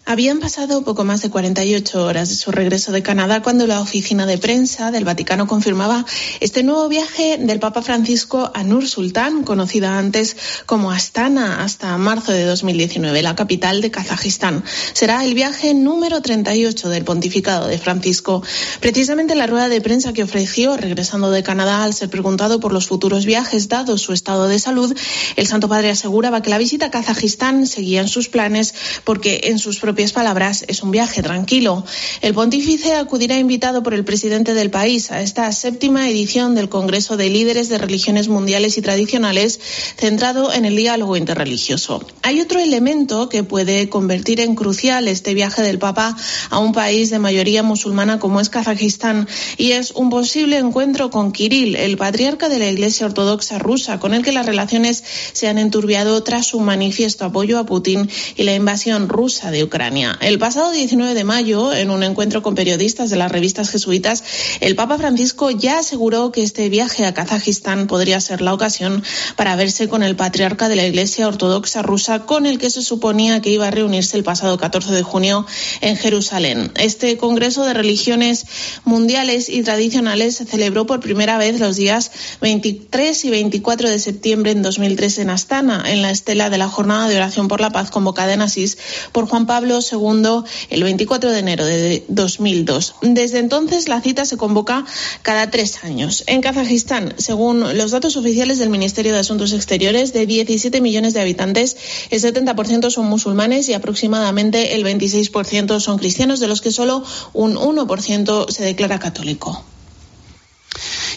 Habían 0.06 0.42
pasado 0.42 0.84
poco 0.84 1.06
más 1.06 1.22
de 1.22 1.30
48 1.30 2.06
horas 2.06 2.28
de 2.28 2.36
su 2.36 2.52
regreso 2.52 2.92
de 2.92 3.02
Canadá 3.02 3.42
cuando 3.42 3.68
la 3.68 3.80
oficina 3.80 4.26
de 4.26 4.38
prensa 4.38 4.92
del 4.92 5.06
Vaticano 5.06 5.48
confirmaba 5.48 6.06
este 6.42 6.62
nuevo 6.62 6.90
viaje 6.90 7.38
del 7.40 7.62
Papa 7.62 7.82
Francisco 7.82 8.52
a 8.54 8.66
Nur 8.66 8.86
Sultán, 8.86 9.44
conocida 9.44 9.98
antes 9.98 10.36
como 10.66 10.92
Astana, 10.92 11.64
hasta 11.64 11.98
marzo 11.98 12.34
de 12.34 12.44
2019, 12.44 13.22
la 13.24 13.38
capital 13.38 13.80
de 13.80 13.92
Kazajistán. 13.92 14.66
Será 14.92 15.24
el 15.24 15.36
viaje 15.36 15.74
número 15.74 16.22
38 16.22 16.90
del 16.90 17.06
pontificado 17.06 17.68
de 17.68 17.78
Francisco. 17.78 18.44
Precisamente 18.82 19.36
la 19.36 19.48
rueda 19.48 19.70
de 19.70 19.80
prensa 19.80 20.12
que 20.12 20.24
ofreció 20.24 20.76
regresando 20.76 21.32
de 21.32 21.44
Canadá 21.44 21.86
al 21.86 21.94
ser 21.94 22.10
preguntado 22.10 22.60
por 22.60 22.74
los 22.74 22.88
futuros 22.88 23.26
viajes 23.26 23.70
dado 23.70 23.98
su 23.98 24.12
estado 24.12 24.50
de 24.50 24.60
salud, 24.60 24.94
el 25.38 25.48
Santo 25.48 25.70
Padre 25.70 25.92
aseguraba 25.92 26.42
que 26.42 26.50
la 26.50 26.58
visita 26.58 26.88
a 26.88 26.92
Kazajistán 26.92 27.68
seguía 27.68 28.02
en 28.02 28.10
sus 28.10 28.28
planes 28.28 28.76
porque 29.06 29.40
en 29.46 29.60
sus 29.60 29.80
propias 29.94 30.12
palabras, 30.12 30.66
es 30.68 30.82
un 30.82 30.90
viaje 30.90 31.22
tranquilo. 31.22 31.86
El 32.22 32.34
pontífice 32.34 32.96
acudirá 32.96 33.38
invitado 33.38 33.84
por 33.84 33.94
el 33.94 34.04
presidente 34.04 34.56
del 34.56 34.72
país 34.72 35.12
a 35.12 35.22
esta 35.22 35.52
séptima 35.52 36.10
edición 36.10 36.56
del 36.56 36.68
Congreso 36.68 37.16
de 37.16 37.30
Líderes 37.30 37.70
de 37.70 37.78
Religiones 37.78 38.28
Mundiales 38.28 38.80
y 38.80 38.82
Tradicionales, 38.82 39.60
centrado 39.96 40.52
en 40.52 40.66
el 40.66 40.76
diálogo 40.76 41.16
interreligioso. 41.16 42.04
Hay 42.24 42.42
otro 42.42 42.60
elemento 42.60 43.30
que 43.30 43.44
puede 43.44 43.88
convertir 43.88 44.40
en 44.40 44.56
crucial 44.56 45.08
este 45.08 45.36
viaje 45.36 45.62
del 45.62 45.78
Papa 45.78 46.18
a 46.50 46.58
un 46.58 46.74
país 46.74 47.12
de 47.12 47.20
mayoría 47.20 47.62
musulmana 47.62 48.18
como 48.18 48.42
es 48.42 48.50
Kazajistán, 48.50 49.28
y 49.58 49.74
es 49.74 49.92
un 49.92 50.10
posible 50.10 50.58
encuentro 50.58 51.12
con 51.12 51.32
Kirill, 51.32 51.76
el 51.76 51.98
patriarca 51.98 52.50
de 52.50 52.58
la 52.58 52.68
Iglesia 52.68 53.06
Ortodoxa 53.06 53.60
rusa, 53.60 54.00
con 54.00 54.16
el 54.16 54.24
que 54.24 54.32
las 54.32 54.48
relaciones 54.48 55.04
se 55.34 55.48
han 55.48 55.60
enturbiado 55.60 56.24
tras 56.24 56.48
su 56.48 56.62
manifiesto 56.62 57.26
apoyo 57.26 57.60
a 57.60 57.68
Putin 57.68 58.10
y 58.36 58.42
la 58.42 58.56
invasión 58.56 59.08
rusa 59.08 59.52
de 59.52 59.64
Ucrania. 59.64 59.83
El 60.22 60.40
pasado 60.40 60.72
19 60.72 61.14
de 61.14 61.26
mayo, 61.26 61.74
en 61.74 61.90
un 61.90 62.04
encuentro 62.04 62.42
con 62.42 62.56
periodistas 62.56 63.10
de 63.10 63.18
las 63.18 63.30
revistas 63.30 63.70
jesuitas, 63.70 64.24
el 64.62 64.78
Papa 64.78 64.98
Francisco 64.98 65.52
ya 65.52 65.80
aseguró 65.80 66.32
que 66.32 66.42
este 66.42 66.70
viaje 66.70 67.06
a 67.06 67.14
Kazajistán 67.14 67.88
podría 67.88 68.22
ser 68.22 68.40
la 68.40 68.54
ocasión 68.54 69.04
para 69.36 69.58
verse 69.58 69.90
con 69.90 70.02
el 70.02 70.16
patriarca 70.16 70.70
de 70.70 70.78
la 70.78 70.88
Iglesia 70.88 71.28
Ortodoxa 71.28 71.82
rusa, 71.82 72.20
con 72.20 72.46
el 72.46 72.60
que 72.60 72.70
se 72.70 72.82
suponía 72.82 73.42
que 73.42 73.50
iba 73.50 73.68
a 73.68 73.72
reunirse 73.72 74.16
el 74.16 74.24
pasado 74.24 74.58
14 74.58 74.94
de 74.94 75.04
junio 75.04 75.46
en 75.82 75.98
Jerusalén. 75.98 76.72
Este 76.76 77.18
Congreso 77.18 77.66
de 77.66 77.74
Religiones 77.74 78.46
Mundiales 78.86 79.50
y 79.50 79.64
Tradicionales 79.64 80.38
se 80.38 80.46
celebró 80.46 80.86
por 80.86 81.02
primera 81.02 81.38
vez 81.38 81.60
los 81.60 81.76
días 81.76 82.12
23 82.40 83.26
y 83.26 83.30
24 83.32 83.90
de 83.90 84.00
septiembre 84.00 84.52
en 84.52 84.62
2003 84.62 85.18
en 85.20 85.30
Astana, 85.30 85.84
en 85.88 86.02
la 86.02 86.12
estela 86.12 86.50
de 86.50 86.58
la 86.58 86.70
Jornada 86.70 87.10
de 87.10 87.18
Oración 87.18 87.50
por 87.50 87.60
la 87.60 87.72
Paz 87.72 87.92
convocada 87.92 88.34
en 88.34 88.42
Asís 88.42 88.78
por 89.12 89.28
Juan 89.28 89.46
Pablo 89.46 89.73
II 89.80 90.44
el 90.70 90.84
24 90.84 91.32
de 91.32 91.40
enero 91.40 91.66
de 91.66 92.04
2002. 92.08 92.96
Desde 93.02 93.40
entonces 93.40 93.88
la 93.88 94.02
cita 94.02 94.26
se 94.26 94.38
convoca 94.38 94.86
cada 95.22 95.50
tres 95.50 95.84
años. 95.84 96.24
En 96.28 96.42
Kazajistán, 96.42 97.14
según 97.18 97.78
los 97.78 97.92
datos 97.92 98.18
oficiales 98.18 98.60
del 98.60 98.70
Ministerio 98.70 99.14
de 99.14 99.20
Asuntos 99.20 99.54
Exteriores, 99.54 100.14
de 100.14 100.26
17 100.26 100.82
millones 100.82 101.14
de 101.14 101.22
habitantes, 101.22 101.78
el 102.10 102.22
70% 102.22 102.90
son 102.90 103.06
musulmanes 103.08 103.70
y 103.70 103.74
aproximadamente 103.74 104.76
el 104.76 104.84
26% 104.84 105.80
son 105.80 105.98
cristianos, 105.98 106.40
de 106.40 106.48
los 106.48 106.62
que 106.62 106.72
solo 106.72 107.04
un 107.34 107.56
1% 107.56 108.50
se 108.50 108.64
declara 108.64 109.00
católico. 109.00 109.64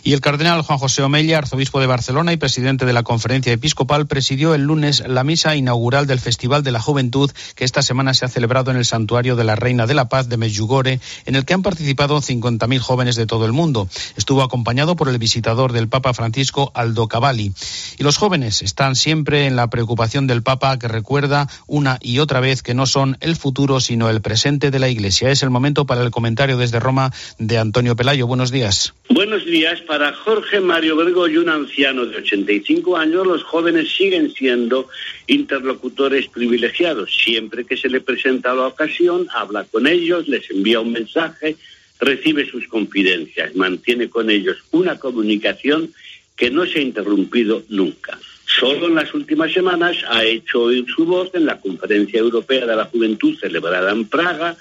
Y 0.06 0.12
el 0.12 0.20
cardenal 0.20 0.62
Juan 0.62 0.78
José 0.78 1.02
Omella, 1.02 1.38
arzobispo 1.38 1.80
de 1.80 1.88
Barcelona 1.88 2.32
y 2.32 2.36
presidente 2.36 2.86
de 2.86 2.92
la 2.92 3.02
conferencia 3.02 3.52
episcopal, 3.52 4.06
presidió 4.06 4.54
el 4.54 4.62
lunes 4.62 5.02
la 5.04 5.24
misa 5.24 5.56
inaugural 5.56 6.06
del 6.06 6.20
Festival 6.20 6.62
de 6.62 6.70
la 6.70 6.78
Juventud 6.78 7.28
que 7.56 7.64
esta 7.64 7.82
semana 7.82 8.14
se 8.14 8.24
ha 8.24 8.28
celebrado 8.28 8.70
en 8.70 8.76
el 8.76 8.84
Santuario 8.84 9.34
de 9.34 9.42
la 9.42 9.56
Reina 9.56 9.84
de 9.88 9.94
la 9.94 10.08
Paz 10.08 10.28
de 10.28 10.36
Medjugorje, 10.36 11.00
en 11.24 11.34
el 11.34 11.44
que 11.44 11.54
han 11.54 11.64
participado 11.64 12.20
50.000 12.20 12.78
jóvenes 12.78 13.16
de 13.16 13.26
todo 13.26 13.46
el 13.46 13.52
mundo. 13.52 13.88
Estuvo 14.16 14.44
acompañado 14.44 14.94
por 14.94 15.08
el 15.08 15.18
visitador 15.18 15.72
del 15.72 15.88
Papa 15.88 16.14
Francisco, 16.14 16.70
Aldo 16.72 17.08
Cavalli. 17.08 17.52
Y 17.98 18.04
los 18.04 18.16
jóvenes 18.16 18.62
están 18.62 18.94
siempre 18.94 19.46
en 19.46 19.56
la 19.56 19.70
preocupación 19.70 20.28
del 20.28 20.44
Papa, 20.44 20.78
que 20.78 20.86
recuerda 20.86 21.48
una 21.66 21.98
y 22.00 22.20
otra 22.20 22.38
vez 22.38 22.62
que 22.62 22.74
no 22.74 22.86
son 22.86 23.16
el 23.18 23.34
futuro, 23.34 23.80
sino 23.80 24.08
el 24.08 24.20
presente 24.20 24.70
de 24.70 24.78
la 24.78 24.88
Iglesia. 24.88 25.30
Es 25.30 25.42
el 25.42 25.50
momento 25.50 25.84
para 25.84 26.02
el 26.02 26.12
comentario 26.12 26.58
desde 26.58 26.78
Roma 26.78 27.12
de 27.40 27.58
Antonio 27.58 27.96
Pelayo. 27.96 28.28
Buenos 28.28 28.52
días. 28.52 28.94
Buenos 29.10 29.44
días. 29.44 29.80
Para 29.96 30.12
Jorge 30.12 30.60
Mario 30.60 31.26
y 31.26 31.38
un 31.38 31.48
anciano 31.48 32.04
de 32.04 32.18
85 32.18 32.98
años, 32.98 33.26
los 33.26 33.42
jóvenes 33.44 33.96
siguen 33.96 34.30
siendo 34.30 34.90
interlocutores 35.26 36.28
privilegiados. 36.28 37.16
Siempre 37.16 37.64
que 37.64 37.78
se 37.78 37.88
le 37.88 38.02
presenta 38.02 38.54
la 38.54 38.66
ocasión, 38.66 39.26
habla 39.34 39.64
con 39.64 39.86
ellos, 39.86 40.28
les 40.28 40.50
envía 40.50 40.80
un 40.80 40.92
mensaje, 40.92 41.56
recibe 41.98 42.44
sus 42.44 42.68
confidencias, 42.68 43.56
mantiene 43.56 44.10
con 44.10 44.28
ellos 44.28 44.58
una 44.70 44.98
comunicación 44.98 45.94
que 46.36 46.50
no 46.50 46.66
se 46.66 46.80
ha 46.80 46.82
interrumpido 46.82 47.62
nunca. 47.70 48.18
Solo 48.46 48.86
en 48.86 48.94
las 48.94 49.12
últimas 49.12 49.52
semanas 49.52 49.96
ha 50.08 50.24
hecho 50.24 50.62
oír 50.62 50.86
su 50.86 51.04
voz 51.04 51.30
en 51.34 51.46
la 51.46 51.58
Conferencia 51.58 52.20
Europea 52.20 52.64
de 52.64 52.76
la 52.76 52.84
Juventud 52.84 53.36
celebrada 53.38 53.90
en 53.90 54.06
Praga, 54.06 54.56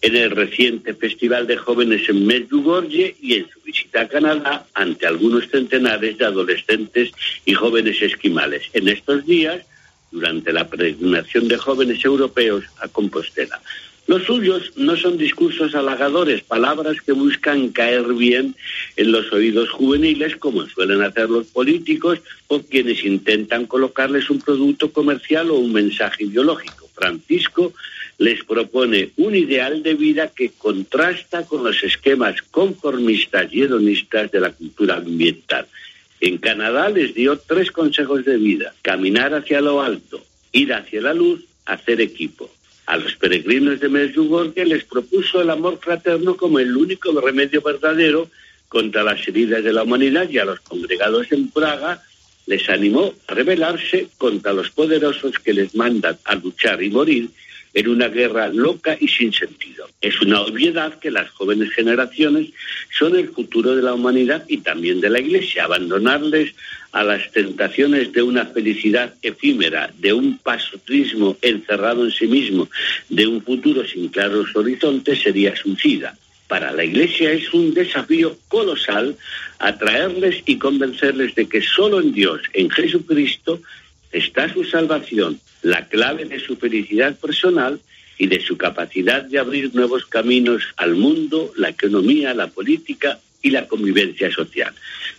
en 0.00 0.16
el 0.16 0.30
reciente 0.30 0.94
Festival 0.94 1.46
de 1.46 1.56
Jóvenes 1.56 2.08
en 2.08 2.26
Medjugorje 2.26 3.16
y 3.20 3.34
en 3.34 3.50
su 3.50 3.60
visita 3.60 4.02
a 4.02 4.08
Canadá 4.08 4.66
ante 4.72 5.06
algunos 5.06 5.48
centenares 5.48 6.16
de 6.16 6.24
adolescentes 6.24 7.10
y 7.44 7.54
jóvenes 7.54 8.00
esquimales. 8.00 8.70
En 8.72 8.88
estos 8.88 9.26
días, 9.26 9.62
durante 10.12 10.52
la 10.52 10.68
peregrinación 10.68 11.48
de 11.48 11.56
jóvenes 11.56 12.04
europeos 12.04 12.64
a 12.80 12.88
Compostela. 12.88 13.60
Los 14.06 14.24
suyos 14.24 14.72
no 14.76 14.96
son 14.96 15.16
discursos 15.16 15.74
halagadores, 15.74 16.42
palabras 16.42 17.00
que 17.00 17.12
buscan 17.12 17.70
caer 17.70 18.04
bien 18.12 18.54
en 18.96 19.12
los 19.12 19.32
oídos 19.32 19.70
juveniles, 19.70 20.36
como 20.36 20.66
suelen 20.66 21.00
hacer 21.00 21.30
los 21.30 21.46
políticos 21.46 22.20
o 22.48 22.60
quienes 22.60 23.02
intentan 23.02 23.64
colocarles 23.66 24.28
un 24.28 24.40
producto 24.40 24.92
comercial 24.92 25.50
o 25.50 25.54
un 25.54 25.72
mensaje 25.72 26.24
ideológico. 26.24 26.86
Francisco 26.94 27.72
les 28.18 28.44
propone 28.44 29.10
un 29.16 29.34
ideal 29.34 29.82
de 29.82 29.94
vida 29.94 30.28
que 30.28 30.50
contrasta 30.50 31.46
con 31.46 31.64
los 31.64 31.82
esquemas 31.82 32.42
conformistas 32.42 33.52
y 33.52 33.62
hedonistas 33.62 34.30
de 34.30 34.40
la 34.40 34.52
cultura 34.52 34.96
ambiental. 34.96 35.66
En 36.20 36.38
Canadá 36.38 36.88
les 36.90 37.14
dio 37.14 37.38
tres 37.38 37.70
consejos 37.72 38.24
de 38.24 38.36
vida. 38.36 38.74
Caminar 38.82 39.34
hacia 39.34 39.60
lo 39.60 39.82
alto, 39.82 40.22
ir 40.52 40.72
hacia 40.72 41.00
la 41.00 41.14
luz, 41.14 41.44
hacer 41.66 42.00
equipo. 42.00 42.53
A 42.86 42.96
los 42.96 43.16
peregrinos 43.16 43.80
de 43.80 43.88
Medjugorje 43.88 44.64
les 44.64 44.84
propuso 44.84 45.40
el 45.40 45.50
amor 45.50 45.78
fraterno 45.80 46.36
como 46.36 46.58
el 46.58 46.76
único 46.76 47.18
remedio 47.20 47.62
verdadero 47.62 48.30
contra 48.68 49.02
las 49.02 49.26
heridas 49.26 49.64
de 49.64 49.72
la 49.72 49.84
humanidad 49.84 50.28
y 50.28 50.38
a 50.38 50.44
los 50.44 50.60
congregados 50.60 51.32
en 51.32 51.48
Praga 51.50 52.02
les 52.46 52.68
animó 52.68 53.14
a 53.26 53.34
rebelarse 53.34 54.08
contra 54.18 54.52
los 54.52 54.70
poderosos 54.70 55.38
que 55.38 55.54
les 55.54 55.74
mandan 55.74 56.18
a 56.24 56.34
luchar 56.34 56.82
y 56.82 56.90
morir 56.90 57.30
en 57.74 57.88
una 57.88 58.08
guerra 58.08 58.48
loca 58.48 58.96
y 58.98 59.08
sin 59.08 59.32
sentido. 59.32 59.88
Es 60.00 60.20
una 60.20 60.40
obviedad 60.40 60.98
que 60.98 61.10
las 61.10 61.28
jóvenes 61.30 61.72
generaciones 61.72 62.50
son 62.96 63.16
el 63.16 63.28
futuro 63.28 63.74
de 63.74 63.82
la 63.82 63.94
humanidad 63.94 64.44
y 64.48 64.58
también 64.58 65.00
de 65.00 65.10
la 65.10 65.18
Iglesia. 65.18 65.64
Abandonarles 65.64 66.54
a 66.92 67.02
las 67.02 67.30
tentaciones 67.32 68.12
de 68.12 68.22
una 68.22 68.46
felicidad 68.46 69.14
efímera, 69.22 69.90
de 69.98 70.12
un 70.12 70.38
pasotrismo 70.38 71.36
encerrado 71.42 72.04
en 72.04 72.12
sí 72.12 72.26
mismo, 72.26 72.68
de 73.08 73.26
un 73.26 73.42
futuro 73.42 73.84
sin 73.86 74.08
claros 74.08 74.54
horizontes, 74.54 75.20
sería 75.20 75.56
suicida. 75.56 76.16
Para 76.46 76.70
la 76.72 76.84
Iglesia 76.84 77.32
es 77.32 77.52
un 77.52 77.74
desafío 77.74 78.36
colosal 78.48 79.16
atraerles 79.58 80.42
y 80.46 80.58
convencerles 80.58 81.34
de 81.34 81.48
que 81.48 81.62
solo 81.62 82.00
en 82.00 82.12
Dios, 82.12 82.42
en 82.52 82.70
Jesucristo, 82.70 83.60
está 84.14 84.50
su 84.52 84.64
salvación, 84.64 85.40
la 85.62 85.86
clave 85.86 86.24
de 86.24 86.40
su 86.40 86.56
felicidad 86.56 87.16
personal 87.16 87.80
y 88.16 88.28
de 88.28 88.40
su 88.40 88.56
capacidad 88.56 89.22
de 89.22 89.38
abrir 89.38 89.74
nuevos 89.74 90.06
caminos 90.06 90.62
al 90.76 90.94
mundo, 90.94 91.52
la 91.56 91.70
economía, 91.70 92.32
la 92.32 92.46
política 92.46 93.18
y 93.42 93.50
la 93.50 93.66
convivencia 93.66 94.30
social. 94.30 94.72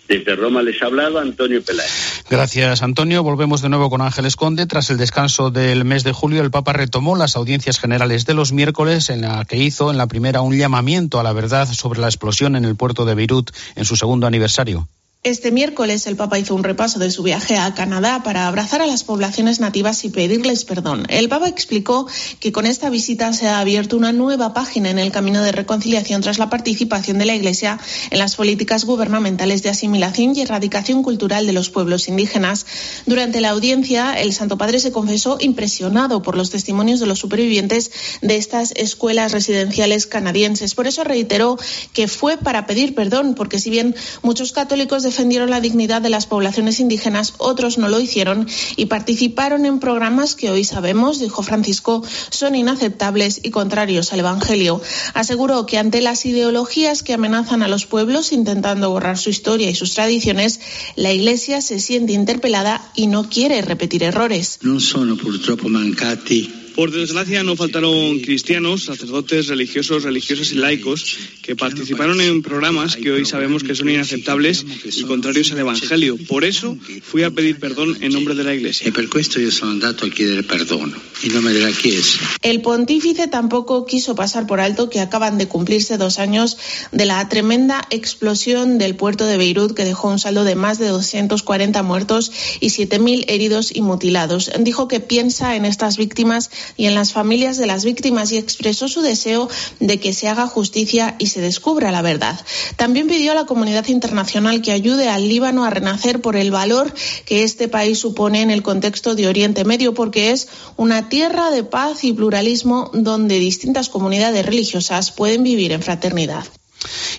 Desde 0.08 0.36
Roma 0.36 0.64
les 0.64 0.82
ha 0.82 0.86
hablado 0.86 1.20
Antonio 1.20 1.64
Peláez. 1.64 2.24
Gracias, 2.30 2.82
Antonio. 2.82 3.22
Volvemos 3.22 3.62
de 3.62 3.70
nuevo 3.70 3.90
con 3.90 4.02
Ángeles 4.02 4.36
Conde. 4.36 4.66
Tras 4.66 4.90
el 4.90 4.98
descanso 4.98 5.52
del 5.52 5.84
mes 5.84 6.04
de 6.04 6.14
julio, 6.14 6.42
el 6.42 6.52
Papa 6.52 6.74
retomó 6.74 7.16
las 7.16 7.36
audiencias 7.36 7.80
generales 7.80 8.25
de 8.25 8.34
los 8.34 8.52
miércoles, 8.52 9.10
en 9.10 9.22
la 9.22 9.46
que 9.46 9.58
hizo 9.58 9.92
en 9.92 9.98
la 9.98 10.08
primera 10.08 10.42
un 10.42 10.58
llamamiento 10.58 11.20
a 11.20 11.24
la 11.24 11.34
verdad 11.34 11.68
sobre 11.68 12.00
la 12.00 12.08
explosión 12.08 12.56
en 12.56 12.66
el 12.66 12.75
puerto 12.75 13.06
de 13.06 13.16
Beirut 13.16 13.52
en 13.75 13.86
su 13.86 13.96
segundo 13.96 14.25
aniversario. 14.25 14.88
Este 15.25 15.51
miércoles 15.51 16.05
el 16.05 16.15
Papa 16.15 16.38
hizo 16.38 16.53
un 16.53 16.63
repaso 16.63 17.00
de 17.00 17.10
su 17.10 17.24
viaje 17.24 17.58
a 17.58 17.74
Canadá 17.74 18.22
para 18.22 18.46
abrazar 18.46 18.84
a 18.84 18.86
las 18.86 19.03
poblaciones 19.03 19.60
nativas 19.60 20.05
y 20.05 20.12
pedirles 20.12 20.65
perdón. 20.65 21.08
El 21.10 21.29
Papa 21.29 21.48
explicó 21.48 22.05
que 22.39 22.51
con 22.51 22.67
esta 22.67 22.91
visita 22.91 23.34
se 23.34 23.48
ha 23.48 23.60
abierto 23.60 23.98
una 23.98 24.12
nueva 24.12 24.53
página 24.53 24.91
en 24.91 25.00
el 25.00 25.12
camino 25.12 25.41
de 25.41 25.51
reconciliación 25.51 26.22
tras 26.22 26.38
la 26.38 26.51
participación 26.51 27.17
de 27.17 27.25
la 27.25 27.34
Iglesia 27.34 27.79
en 28.12 28.20
las 28.20 28.36
políticas 28.36 28.86
gubernamentales 28.86 29.63
de 29.63 29.70
asimilación 29.70 30.36
y 30.36 30.41
erradicación 30.41 31.01
cultural 31.01 31.48
de 31.48 31.53
los 31.53 31.72
pueblos 31.72 32.08
indígenas. 32.08 32.67
Durante 33.08 33.41
la 33.41 33.50
audiencia, 33.50 34.13
el 34.22 34.32
Santo 34.32 34.60
Padre 34.60 34.79
se 34.79 34.91
confesó 34.91 35.39
impresionado 35.41 36.22
por 36.22 36.38
los 36.38 36.51
testimonios 36.51 37.00
de 37.00 37.08
los 37.08 37.17
supervivientes 37.17 37.89
de 38.22 38.38
estas 38.38 38.74
escuelas 38.75 39.32
residenciales 39.32 40.05
canadienses. 40.05 40.75
Por 40.75 40.86
eso 40.86 41.03
reiteró 41.03 41.58
que 41.94 42.08
fue 42.08 42.38
para 42.38 42.67
pedir 42.67 42.94
perdón, 42.94 43.34
porque 43.34 43.58
si 43.58 43.72
bien 43.72 43.96
muchos 44.22 44.51
católicos 44.51 45.01
de 45.01 45.14
defendieron 45.15 45.50
la 45.50 45.62
dignidad 45.62 46.01
de 46.01 46.10
las 46.10 46.25
poblaciones 46.25 46.81
indígenas, 46.81 47.36
otros 47.38 47.77
no 47.77 47.88
lo 47.88 48.01
hicieron 48.01 48.50
y 48.75 48.88
participaron 48.88 49.65
en 49.65 49.79
programas 49.79 50.36
que 50.36 50.50
hoy 50.50 50.65
sabemos, 50.65 51.19
dijo 51.19 51.41
Francisco, 51.41 52.03
son 52.31 52.53
inaceptables 52.53 53.39
y 53.41 53.50
contrarios 53.50 54.12
al 54.12 54.19
Evangelio. 54.19 54.81
Aseguró 55.13 55.65
que 55.65 55.77
ante 55.77 56.01
las 56.01 56.25
ideologías 56.25 57.01
que 57.01 57.13
amenazan 57.13 57.63
a 57.63 57.69
los 57.69 57.86
pueblos 57.86 58.34
intentando 58.34 58.89
borrar 58.89 59.17
su 59.17 59.29
historia 59.29 59.69
y 59.69 59.75
sus 59.75 59.93
tradiciones, 59.93 60.60
la 60.98 61.13
Iglesia 61.13 61.62
se 61.62 61.79
siente 61.79 62.12
interpelada 62.12 62.91
y 62.93 63.07
no 63.07 63.29
quiere 63.29 63.62
repetir 63.62 64.03
errores. 64.03 64.60
No 64.63 64.79
purtroppo 65.15 65.69
mancati 65.69 66.64
por 66.75 66.91
desgracia, 66.91 67.41
no 67.44 67.55
faltaron 67.55 68.20
cristianos, 68.20 68.84
sacerdotes, 68.84 69.48
religiosos, 69.48 70.03
religiosas 70.03 70.51
y 70.51 70.55
laicos 70.55 71.17
que 71.41 71.55
participaron 71.55 72.20
en 72.20 72.41
programas 72.41 72.98
que 72.98 73.12
hoy 73.12 73.25
sabemos 73.25 73.63
que 73.63 73.75
son 73.75 73.89
inaceptables 73.89 74.65
y 74.84 75.03
contrarios 75.03 75.51
al 75.53 75.60
Evangelio. 75.60 76.17
Por 76.27 76.44
eso 76.44 76.77
fui 77.01 77.24
a 77.24 77.32
pedir 77.32 77.60
perdón 77.60 77.98
en 78.01 78.12
nombre 78.12 78.36
de 78.36 78.44
la 78.44 78.53
Iglesia. 78.53 78.88
Y 78.88 78.91
por 78.91 79.05
esto 79.20 79.39
yo 79.39 79.51
soy 79.51 79.70
andato 79.70 80.05
a 80.05 80.10
pedir 80.10 80.46
perdón 80.48 80.94
en 81.24 81.34
nombre 81.34 81.53
de 81.53 81.62
la 81.62 81.70
Iglesia. 81.70 82.22
El 82.41 82.62
pontífice 82.62 83.27
tampoco 83.27 83.86
quiso 83.86 84.15
pasar 84.15 84.46
por 84.46 84.60
alto 84.60 84.89
que 84.89 85.00
acaban 85.00 85.38
de 85.38 85.48
cumplirse 85.48 85.98
dos 85.98 86.20
años 86.20 86.58
de 86.91 87.05
la 87.05 87.27
tremenda 87.29 87.88
explosión 87.89 88.77
del 88.77 88.96
puerto 88.96 89.25
de 89.25 89.38
Beirut 89.38 89.74
que 89.74 89.86
dejó 89.86 90.10
un 90.10 90.20
saldo 90.20 90.44
de 90.44 90.55
más 90.55 90.77
de 90.79 90.88
240 90.88 91.82
muertos 91.84 92.32
y 92.60 92.67
7.000 92.67 93.25
heridos 93.29 93.74
y 93.74 93.82
mutilados. 93.82 94.51
Dijo 94.60 94.88
que 94.88 95.00
piensa 95.00 95.55
en 95.55 95.65
estas 95.65 95.98
víctimas 95.98 96.50
y 96.77 96.86
en 96.86 96.95
las 96.95 97.13
familias 97.13 97.57
de 97.57 97.67
las 97.67 97.86
víctimas 97.86 98.31
y 98.31 98.38
expresó 98.38 98.88
su 98.88 99.01
deseo 99.01 99.50
de 99.79 100.00
que 100.00 100.13
se 100.13 100.27
haga 100.27 100.48
justicia 100.48 101.15
y 101.19 101.27
se 101.27 101.41
descubra 101.41 101.91
la 101.91 102.01
verdad. 102.01 102.39
También 102.75 103.07
pidió 103.07 103.31
a 103.31 103.36
la 103.36 103.45
comunidad 103.45 103.88
internacional 103.88 104.62
que 104.62 104.71
ayude 104.71 105.10
al 105.10 105.28
Líbano 105.28 105.65
a 105.65 105.69
renacer 105.69 106.21
por 106.21 106.36
el 106.36 106.51
valor 106.51 106.93
que 107.25 107.43
este 107.43 107.67
país 107.67 107.99
supone 107.99 108.41
en 108.41 108.51
el 108.51 108.63
contexto 108.63 109.15
de 109.15 109.28
Oriente 109.28 109.65
Medio, 109.65 109.93
porque 109.93 110.32
es 110.32 110.47
una 110.78 111.10
tierra 111.10 111.51
de 111.51 111.63
paz 111.63 112.04
y 112.04 112.13
pluralismo 112.13 112.91
donde 112.93 113.39
distintas 113.39 113.89
comunidades 113.89 114.45
religiosas 114.45 115.12
pueden 115.12 115.43
vivir 115.43 115.71
en 115.71 115.82
fraternidad. 115.82 116.45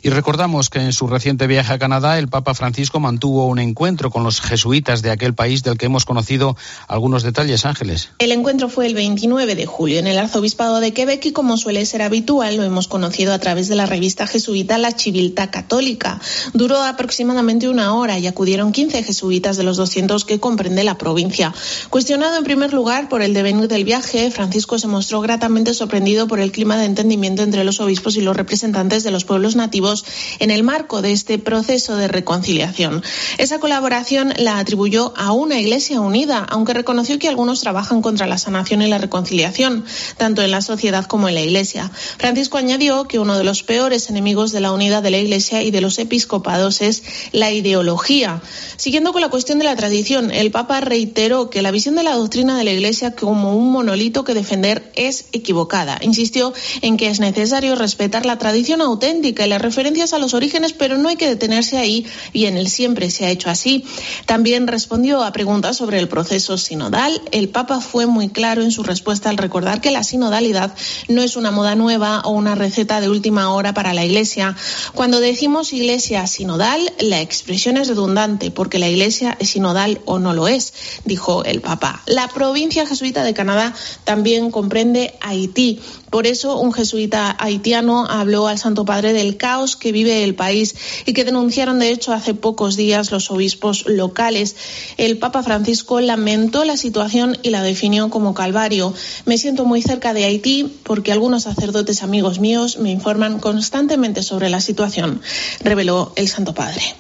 Y 0.03 0.11
recordamos 0.11 0.71
que 0.71 0.81
en 0.81 0.93
su 0.93 1.07
reciente 1.07 1.47
viaje 1.47 1.73
a 1.73 1.79
Canadá, 1.79 2.19
el 2.19 2.29
Papa 2.29 2.55
Francisco 2.55 3.01
mantuvo 3.01 3.47
un 3.47 3.59
encuentro 3.59 4.11
con 4.11 4.25
los 4.25 4.41
jesuitas 4.41 5.03
de 5.03 5.11
aquel 5.11 5.35
país 5.35 5.63
del 5.63 5.79
que 5.79 5.87
hemos 5.87 6.05
conocido 6.05 6.57
algunos 6.89 7.23
detalles, 7.23 7.65
Ángeles. 7.65 8.11
El 8.19 8.33
encuentro 8.33 8.69
fue 8.69 8.87
el 8.87 8.95
29 8.95 9.55
de 9.55 9.67
julio 9.67 9.99
en 9.99 10.07
el 10.07 10.19
Arzobispado 10.19 10.81
de 10.81 10.93
Quebec 10.93 11.25
y 11.27 11.33
como 11.33 11.57
suele 11.57 11.85
ser 11.87 12.03
habitual, 12.03 12.57
lo 12.57 12.65
hemos 12.65 12.89
conocido 12.89 13.33
a 13.33 13.39
través 13.39 13.69
de 13.69 13.75
la 13.75 13.87
revista 13.87 14.27
jesuita 14.27 14.79
La 14.79 14.93
Chivilta 14.93 15.51
Católica. 15.51 16.21
Duró 16.53 16.83
aproximadamente 16.83 17.69
una 17.69 17.95
hora 17.95 18.19
y 18.19 18.27
acudieron 18.27 18.73
15 18.73 19.03
jesuitas 19.03 19.57
de 19.57 19.63
los 19.63 19.77
200 19.77 20.25
que 20.25 20.41
comprende 20.41 20.85
la 20.85 20.99
provincia. 20.99 21.53
Cuestionado 21.91 22.39
en 22.39 22.45
primer 22.45 22.73
lugar 22.73 23.09
por 23.09 23.23
el 23.23 23.35
devenir 23.35 23.69
del 23.69 23.85
viaje, 23.85 24.31
Francisco 24.31 24.79
se 24.79 24.87
mostró 24.87 25.21
gratamente 25.21 25.75
sorprendido 25.75 26.29
por 26.29 26.41
el 26.41 26.53
clima 26.53 26.77
de 26.77 26.85
entendimiento 26.85 27.43
entre 27.43 27.65
los 27.65 27.81
obispos 27.81 28.17
y 28.17 28.21
los 28.21 28.37
representantes 28.37 29.03
de 29.03 29.11
los 29.11 29.25
pueblos 29.25 29.56
nativos 29.57 30.05
en 30.39 30.51
el 30.51 30.63
marco 30.63 31.03
de 31.03 31.13
este 31.13 31.39
proceso 31.39 31.97
de 31.97 32.09
reconciliación. 32.09 33.03
Esa 33.39 33.59
colaboración 33.59 34.33
la 34.37 34.59
atribuyó 34.59 35.13
a 35.17 35.33
una 35.33 35.59
Iglesia 35.59 36.01
unida, 36.01 36.47
aunque 36.49 36.75
reconoció 36.75 37.19
que 37.19 37.29
algunos 37.29 37.61
trabajan 37.61 38.03
contra 38.03 38.27
la 38.27 38.39
sanación 38.39 38.83
y 38.83 38.89
la 38.89 38.99
reconciliación, 38.99 39.85
tanto 40.17 40.43
en 40.43 40.51
la 40.51 40.61
sociedad 40.61 41.07
como 41.07 41.29
en 41.29 41.35
la 41.35 41.43
Iglesia. 41.43 41.91
Francisco 42.19 42.59
añadió 42.59 43.09
que 43.09 43.19
uno 43.19 43.37
de 43.39 43.45
los 43.45 43.63
peores 43.63 44.11
enemigos 44.11 44.53
de 44.53 44.61
la 44.61 44.73
unidad 44.73 45.03
de 45.03 45.11
la 45.11 45.19
Iglesia 45.19 45.63
y 45.63 45.71
de 45.71 45.81
los 45.81 45.99
episcopados 45.99 46.81
es 46.81 47.03
la 47.33 47.51
ideología. 47.51 48.41
Siguiendo 48.77 49.13
con 49.13 49.23
la 49.23 49.31
cuestión 49.31 49.59
de 49.59 49.65
la 49.65 49.77
tradición, 49.77 50.31
el 50.31 50.51
Papa 50.51 50.81
reiteró 50.81 51.51
que 51.51 51.63
la 51.63 51.71
visión 51.71 51.97
de 51.97 52.03
la 52.03 52.15
doctrina 52.15 52.57
de 52.59 52.65
la 52.65 52.73
Iglesia 52.73 53.15
como 53.15 53.57
un 53.57 53.73
monolito 53.73 54.25
que 54.25 54.35
defender 54.35 54.93
es 54.95 55.27
equivocada. 55.33 55.99
Insistió 56.03 56.53
en 56.83 56.97
que 56.97 57.09
es 57.09 57.21
necesario 57.21 57.75
respetar 57.75 58.27
la 58.27 58.39
tradición 58.39 58.81
auténtica 58.81 59.46
las 59.47 59.63
referencias 59.63 60.13
a 60.13 60.19
los 60.19 60.35
orígenes, 60.35 60.73
pero 60.73 60.99
no 60.99 61.09
hay 61.09 61.17
que 61.17 61.29
detenerse 61.29 61.79
ahí 61.79 62.07
y 62.33 62.47
en 62.47 62.57
el 62.57 62.69
siempre 62.69 63.11
se 63.11 63.27
ha 63.27 63.31
hecho 63.31 63.51
así. 63.51 63.85
También 64.27 64.67
respondió 64.67 65.23
a 65.23 65.33
preguntas 65.33 65.77
sobre 65.77 65.99
el 65.99 66.09
proceso 66.09 66.59
sinodal. 66.59 67.21
El 67.33 67.49
Papa 67.49 67.81
fue 67.81 68.07
muy 68.07 68.29
claro 68.29 68.63
en 68.63 68.71
su 68.71 68.83
respuesta 68.83 69.31
al 69.31 69.39
recordar 69.39 69.81
que 69.81 69.91
la 69.91 70.05
sinodalidad 70.05 70.75
no 71.09 71.23
es 71.23 71.37
una 71.37 71.51
moda 71.51 71.75
nueva 71.75 72.21
o 72.25 72.31
una 72.31 72.55
receta 72.55 73.01
de 73.01 73.09
última 73.09 73.53
hora 73.53 73.75
para 73.75 73.95
la 73.95 74.05
Iglesia. 74.05 74.57
Cuando 74.95 75.21
decimos 75.21 75.73
Iglesia 75.73 76.27
sinodal, 76.27 76.81
la 77.01 77.21
expresión 77.21 77.77
es 77.77 77.89
redundante 77.89 78.51
porque 78.51 78.79
la 78.79 78.89
Iglesia 78.89 79.37
es 79.39 79.51
sinodal 79.51 80.01
o 80.05 80.19
no 80.19 80.35
lo 80.35 80.49
es, 80.49 80.73
dijo 81.05 81.45
el 81.45 81.61
Papa. 81.61 82.03
La 82.07 82.29
provincia 82.29 82.87
jesuita 82.87 83.25
de 83.25 83.35
Canadá 83.35 83.75
también 84.05 84.51
comprende 84.51 85.15
Haití. 85.21 85.81
Por 86.17 86.27
eso, 86.27 86.59
un 86.59 86.73
jesuita 86.73 87.37
haitiano 87.39 88.07
habló 88.09 88.49
al 88.49 88.59
Santo 88.59 88.87
Padre 88.87 89.13
del 89.13 89.37
caos 89.37 89.77
que 89.77 89.93
vive 89.93 90.25
el 90.25 90.35
país 90.35 90.75
y 91.05 91.13
que 91.13 91.25
denunciaron, 91.25 91.79
de 91.79 91.91
hecho, 91.91 92.15
hace 92.15 92.33
pocos 92.33 92.75
días 92.75 93.11
los 93.13 93.31
obispos 93.31 93.85
locales. 93.87 94.57
El 94.97 95.19
Papa 95.19 95.43
Francisco 95.43 96.01
lamentó 96.01 96.65
la 96.65 96.79
situación 96.79 97.37
y 97.43 97.51
la 97.51 97.63
definió 97.63 98.09
como 98.09 98.33
calvario. 98.33 98.95
Me 99.27 99.37
siento 99.37 99.67
muy 99.67 99.83
cerca 99.83 100.15
de 100.15 100.25
Haití 100.25 100.81
porque 100.85 101.13
algunos 101.13 101.43
sacerdotes 101.43 102.03
amigos 102.03 102.41
míos 102.41 102.79
me 102.79 102.91
informan 102.91 103.39
constantemente 103.39 104.23
sobre 104.23 104.49
la 104.49 104.63
situación, 104.63 105.21
reveló 105.61 106.15
el 106.17 106.29
Santo 106.29 106.55
Padre. 106.55 106.97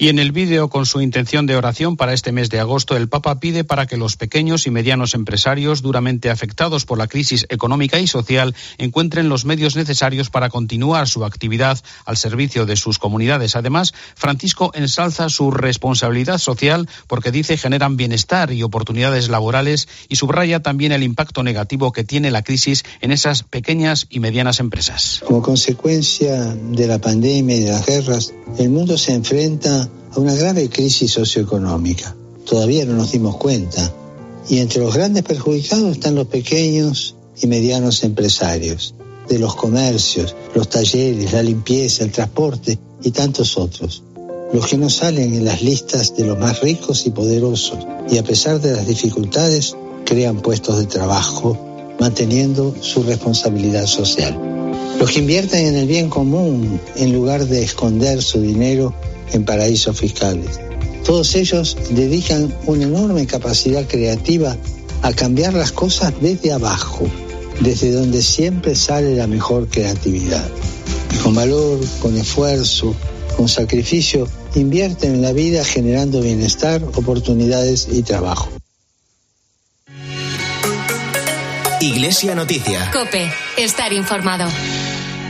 Y 0.00 0.08
en 0.08 0.18
el 0.18 0.32
vídeo 0.32 0.70
con 0.70 0.86
su 0.86 1.02
intención 1.02 1.44
de 1.44 1.56
oración 1.56 1.98
para 1.98 2.14
este 2.14 2.32
mes 2.32 2.48
de 2.48 2.58
agosto, 2.58 2.96
el 2.96 3.10
Papa 3.10 3.38
pide 3.38 3.64
para 3.64 3.86
que 3.86 3.98
los 3.98 4.16
pequeños 4.16 4.66
y 4.66 4.70
medianos 4.70 5.12
empresarios 5.12 5.82
duramente 5.82 6.30
afectados 6.30 6.86
por 6.86 6.96
la 6.96 7.06
crisis 7.06 7.44
económica 7.50 8.00
y 8.00 8.06
social 8.06 8.54
encuentren 8.78 9.28
los 9.28 9.44
medios 9.44 9.76
necesarios 9.76 10.30
para 10.30 10.48
continuar 10.48 11.06
su 11.06 11.22
actividad 11.22 11.78
al 12.06 12.16
servicio 12.16 12.64
de 12.64 12.76
sus 12.76 12.98
comunidades. 12.98 13.56
Además, 13.56 13.92
Francisco 14.14 14.70
ensalza 14.72 15.28
su 15.28 15.50
responsabilidad 15.50 16.38
social 16.38 16.88
porque 17.06 17.30
dice 17.30 17.58
generan 17.58 17.98
bienestar 17.98 18.52
y 18.54 18.62
oportunidades 18.62 19.28
laborales 19.28 19.86
y 20.08 20.16
subraya 20.16 20.60
también 20.60 20.92
el 20.92 21.02
impacto 21.02 21.42
negativo 21.42 21.92
que 21.92 22.04
tiene 22.04 22.30
la 22.30 22.42
crisis 22.42 22.84
en 23.02 23.12
esas 23.12 23.42
pequeñas 23.42 24.06
y 24.08 24.20
medianas 24.20 24.60
empresas. 24.60 25.20
Como 25.26 25.42
consecuencia 25.42 26.54
de 26.54 26.86
la 26.86 26.98
pandemia 26.98 27.56
y 27.56 27.60
de 27.60 27.72
las 27.72 27.84
guerras, 27.84 28.32
el 28.58 28.70
mundo 28.70 28.96
se 28.96 29.12
enfrenta 29.12 29.89
a 30.12 30.20
una 30.20 30.34
grave 30.34 30.68
crisis 30.68 31.12
socioeconómica. 31.12 32.14
Todavía 32.44 32.84
no 32.84 32.94
nos 32.94 33.12
dimos 33.12 33.36
cuenta. 33.36 33.92
Y 34.48 34.58
entre 34.58 34.82
los 34.82 34.94
grandes 34.94 35.22
perjudicados 35.22 35.92
están 35.92 36.16
los 36.16 36.26
pequeños 36.26 37.14
y 37.40 37.46
medianos 37.46 38.02
empresarios, 38.02 38.94
de 39.28 39.38
los 39.38 39.54
comercios, 39.54 40.34
los 40.54 40.68
talleres, 40.68 41.32
la 41.32 41.42
limpieza, 41.42 42.04
el 42.04 42.10
transporte 42.10 42.78
y 43.02 43.10
tantos 43.12 43.56
otros. 43.56 44.02
Los 44.52 44.66
que 44.66 44.76
no 44.76 44.90
salen 44.90 45.34
en 45.34 45.44
las 45.44 45.62
listas 45.62 46.16
de 46.16 46.24
los 46.24 46.36
más 46.36 46.60
ricos 46.60 47.06
y 47.06 47.10
poderosos 47.10 47.78
y 48.10 48.18
a 48.18 48.24
pesar 48.24 48.60
de 48.60 48.72
las 48.72 48.86
dificultades 48.86 49.76
crean 50.04 50.40
puestos 50.40 50.78
de 50.78 50.86
trabajo, 50.86 51.56
manteniendo 52.00 52.74
su 52.80 53.04
responsabilidad 53.04 53.86
social. 53.86 54.36
los 54.98 55.10
que 55.12 55.20
invierten 55.20 55.66
en 55.66 55.76
el 55.76 55.86
bien 55.86 56.10
común 56.10 56.80
en 56.96 57.12
lugar 57.12 57.46
de 57.46 57.62
esconder 57.62 58.22
su 58.22 58.40
dinero 58.40 58.92
en 59.32 59.44
paraísos 59.44 59.98
fiscales. 59.98 60.60
Todos 61.04 61.34
ellos 61.34 61.76
dedican 61.90 62.54
una 62.66 62.84
enorme 62.84 63.26
capacidad 63.26 63.86
creativa 63.86 64.56
a 65.02 65.12
cambiar 65.12 65.54
las 65.54 65.72
cosas 65.72 66.12
desde 66.20 66.52
abajo, 66.52 67.08
desde 67.60 67.90
donde 67.92 68.22
siempre 68.22 68.74
sale 68.74 69.16
la 69.16 69.26
mejor 69.26 69.68
creatividad. 69.68 70.48
Con 71.22 71.34
valor, 71.34 71.80
con 72.00 72.16
esfuerzo, 72.16 72.94
con 73.36 73.48
sacrificio, 73.48 74.28
invierten 74.54 75.14
en 75.14 75.22
la 75.22 75.32
vida 75.32 75.64
generando 75.64 76.20
bienestar, 76.20 76.82
oportunidades 76.94 77.88
y 77.90 78.02
trabajo. 78.02 78.48
Iglesia 81.80 82.34
Noticia. 82.34 82.90
Cope, 82.92 83.32
estar 83.56 83.92
informado. 83.92 84.46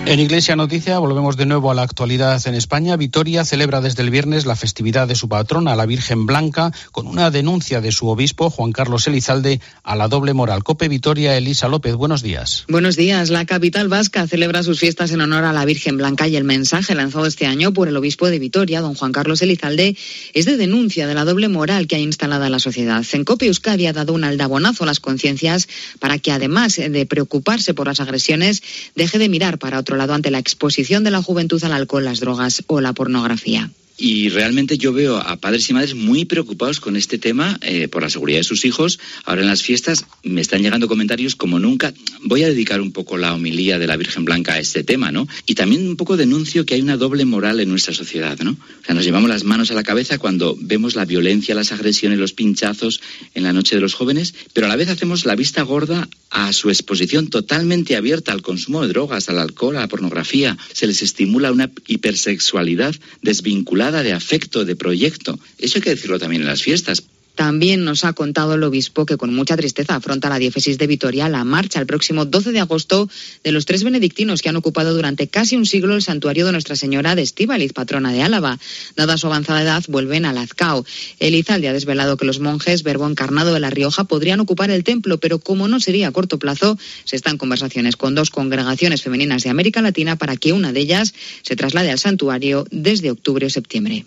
En 0.06 0.18
Iglesia 0.18 0.56
Noticia 0.56 0.98
volvemos 0.98 1.36
de 1.36 1.46
nuevo 1.46 1.70
a 1.70 1.74
la 1.74 1.82
actualidad 1.82 2.44
en 2.48 2.54
España. 2.54 2.96
Vitoria 2.96 3.44
celebra 3.44 3.80
desde 3.80 4.02
el 4.02 4.10
viernes 4.10 4.44
la 4.44 4.56
festividad 4.56 5.06
de 5.06 5.14
su 5.14 5.28
patrona, 5.28 5.76
la 5.76 5.86
Virgen 5.86 6.26
Blanca, 6.26 6.72
con 6.90 7.06
una 7.06 7.30
denuncia 7.30 7.80
de 7.80 7.92
su 7.92 8.08
obispo, 8.08 8.50
Juan 8.50 8.72
Carlos 8.72 9.06
Elizalde, 9.06 9.60
a 9.84 9.94
la 9.94 10.08
doble 10.08 10.32
moral. 10.32 10.64
Cope 10.64 10.88
Vitoria, 10.88 11.36
Elisa 11.36 11.68
López, 11.68 11.94
buenos 11.94 12.22
días. 12.22 12.64
Buenos 12.68 12.96
días. 12.96 13.30
La 13.30 13.44
capital 13.44 13.88
vasca 13.88 14.26
celebra 14.26 14.64
sus 14.64 14.80
fiestas 14.80 15.12
en 15.12 15.20
honor 15.20 15.44
a 15.44 15.52
la 15.52 15.64
Virgen 15.64 15.96
Blanca 15.96 16.26
y 16.26 16.34
el 16.34 16.44
mensaje 16.44 16.94
lanzado 16.96 17.26
este 17.26 17.46
año 17.46 17.72
por 17.72 17.86
el 17.86 17.96
obispo 17.96 18.28
de 18.28 18.40
Vitoria, 18.40 18.80
don 18.80 18.94
Juan 18.94 19.12
Carlos 19.12 19.42
Elizalde, 19.42 19.96
es 20.34 20.44
de 20.44 20.56
denuncia 20.56 21.06
de 21.06 21.14
la 21.14 21.24
doble 21.24 21.48
moral 21.48 21.86
que 21.86 21.96
ha 21.96 22.00
instalado 22.00 22.48
la 22.48 22.58
sociedad. 22.58 23.04
En 23.12 23.24
Cope 23.24 23.46
Euskadi 23.46 23.86
ha 23.86 23.92
dado 23.92 24.14
un 24.14 24.24
aldabonazo 24.24 24.84
a 24.84 24.86
las 24.86 24.98
conciencias 24.98 25.68
para 26.00 26.18
que, 26.18 26.32
además 26.32 26.76
de 26.76 27.06
preocuparse 27.06 27.74
por 27.74 27.86
las 27.86 28.00
agresiones, 28.00 28.62
deje 28.96 29.18
de 29.18 29.28
mirar 29.28 29.58
para 29.58 29.78
otro 29.78 29.89
ante 30.14 30.30
la 30.30 30.38
exposición 30.38 31.04
de 31.04 31.10
la 31.10 31.22
juventud 31.22 31.62
al 31.64 31.72
alcohol, 31.72 32.04
las 32.04 32.20
drogas 32.20 32.62
o 32.66 32.80
la 32.80 32.92
pornografía. 32.92 33.70
Y 34.02 34.30
realmente 34.30 34.78
yo 34.78 34.94
veo 34.94 35.18
a 35.18 35.36
padres 35.36 35.68
y 35.68 35.74
madres 35.74 35.94
muy 35.94 36.24
preocupados 36.24 36.80
con 36.80 36.96
este 36.96 37.18
tema 37.18 37.58
eh, 37.60 37.86
por 37.86 38.02
la 38.02 38.08
seguridad 38.08 38.38
de 38.38 38.44
sus 38.44 38.64
hijos. 38.64 38.98
Ahora 39.26 39.42
en 39.42 39.48
las 39.48 39.62
fiestas 39.62 40.06
me 40.22 40.40
están 40.40 40.62
llegando 40.62 40.88
comentarios 40.88 41.36
como 41.36 41.58
nunca. 41.58 41.92
Voy 42.22 42.42
a 42.42 42.48
dedicar 42.48 42.80
un 42.80 42.92
poco 42.92 43.18
la 43.18 43.34
homilía 43.34 43.78
de 43.78 43.86
la 43.86 43.98
Virgen 43.98 44.24
Blanca 44.24 44.54
a 44.54 44.58
este 44.58 44.84
tema, 44.84 45.12
¿no? 45.12 45.28
Y 45.44 45.54
también 45.54 45.86
un 45.86 45.96
poco 45.96 46.16
denuncio 46.16 46.64
que 46.64 46.76
hay 46.76 46.80
una 46.80 46.96
doble 46.96 47.26
moral 47.26 47.60
en 47.60 47.68
nuestra 47.68 47.92
sociedad, 47.92 48.38
¿no? 48.38 48.52
O 48.52 48.84
sea, 48.86 48.94
nos 48.94 49.04
llevamos 49.04 49.28
las 49.28 49.44
manos 49.44 49.70
a 49.70 49.74
la 49.74 49.82
cabeza 49.82 50.16
cuando 50.16 50.56
vemos 50.58 50.94
la 50.94 51.04
violencia, 51.04 51.54
las 51.54 51.72
agresiones, 51.72 52.18
los 52.18 52.32
pinchazos 52.32 53.02
en 53.34 53.42
la 53.42 53.52
noche 53.52 53.74
de 53.74 53.82
los 53.82 53.92
jóvenes, 53.92 54.34
pero 54.54 54.64
a 54.64 54.70
la 54.70 54.76
vez 54.76 54.88
hacemos 54.88 55.26
la 55.26 55.36
vista 55.36 55.60
gorda 55.60 56.08
a 56.30 56.54
su 56.54 56.70
exposición 56.70 57.28
totalmente 57.28 57.96
abierta 57.96 58.32
al 58.32 58.40
consumo 58.40 58.80
de 58.80 58.88
drogas, 58.88 59.28
al 59.28 59.38
alcohol, 59.38 59.76
a 59.76 59.80
la 59.80 59.88
pornografía. 59.88 60.56
Se 60.72 60.86
les 60.86 61.02
estimula 61.02 61.52
una 61.52 61.70
hipersexualidad 61.86 62.94
desvinculada 63.20 63.89
de 63.90 64.12
afecto, 64.12 64.64
de 64.64 64.76
proyecto. 64.76 65.38
Eso 65.58 65.78
hay 65.78 65.82
que 65.82 65.90
decirlo 65.90 66.18
también 66.18 66.42
en 66.42 66.48
las 66.48 66.62
fiestas. 66.62 67.02
También 67.40 67.86
nos 67.86 68.04
ha 68.04 68.12
contado 68.12 68.52
el 68.52 68.62
obispo 68.64 69.06
que 69.06 69.16
con 69.16 69.34
mucha 69.34 69.56
tristeza 69.56 69.94
afronta 69.94 70.28
la 70.28 70.38
diócesis 70.38 70.76
de 70.76 70.86
Vitoria 70.86 71.26
la 71.30 71.42
marcha 71.42 71.80
el 71.80 71.86
próximo 71.86 72.26
12 72.26 72.52
de 72.52 72.60
agosto 72.60 73.08
de 73.42 73.50
los 73.50 73.64
tres 73.64 73.82
benedictinos 73.82 74.42
que 74.42 74.50
han 74.50 74.56
ocupado 74.56 74.92
durante 74.92 75.26
casi 75.26 75.56
un 75.56 75.64
siglo 75.64 75.94
el 75.94 76.02
santuario 76.02 76.44
de 76.44 76.52
Nuestra 76.52 76.76
Señora 76.76 77.14
de 77.14 77.22
Estíbaliz, 77.22 77.72
patrona 77.72 78.12
de 78.12 78.20
Álava. 78.22 78.58
Dada 78.94 79.16
su 79.16 79.26
avanzada 79.26 79.62
edad, 79.62 79.82
vuelven 79.88 80.26
a 80.26 80.34
Lazcao. 80.34 80.84
Elizalde 81.18 81.68
ha 81.68 81.72
desvelado 81.72 82.18
que 82.18 82.26
los 82.26 82.40
monjes, 82.40 82.82
verbo 82.82 83.08
encarnado 83.08 83.54
de 83.54 83.60
La 83.60 83.70
Rioja, 83.70 84.04
podrían 84.04 84.40
ocupar 84.40 84.70
el 84.70 84.84
templo, 84.84 85.16
pero 85.18 85.38
como 85.38 85.66
no 85.66 85.80
sería 85.80 86.08
a 86.08 86.12
corto 86.12 86.38
plazo, 86.38 86.76
se 87.04 87.16
están 87.16 87.38
conversaciones 87.38 87.96
con 87.96 88.14
dos 88.14 88.28
congregaciones 88.28 89.00
femeninas 89.00 89.44
de 89.44 89.48
América 89.48 89.80
Latina 89.80 90.16
para 90.16 90.36
que 90.36 90.52
una 90.52 90.74
de 90.74 90.80
ellas 90.80 91.14
se 91.40 91.56
traslade 91.56 91.90
al 91.90 91.98
santuario 91.98 92.66
desde 92.70 93.10
octubre 93.10 93.46
o 93.46 93.48
septiembre. 93.48 94.04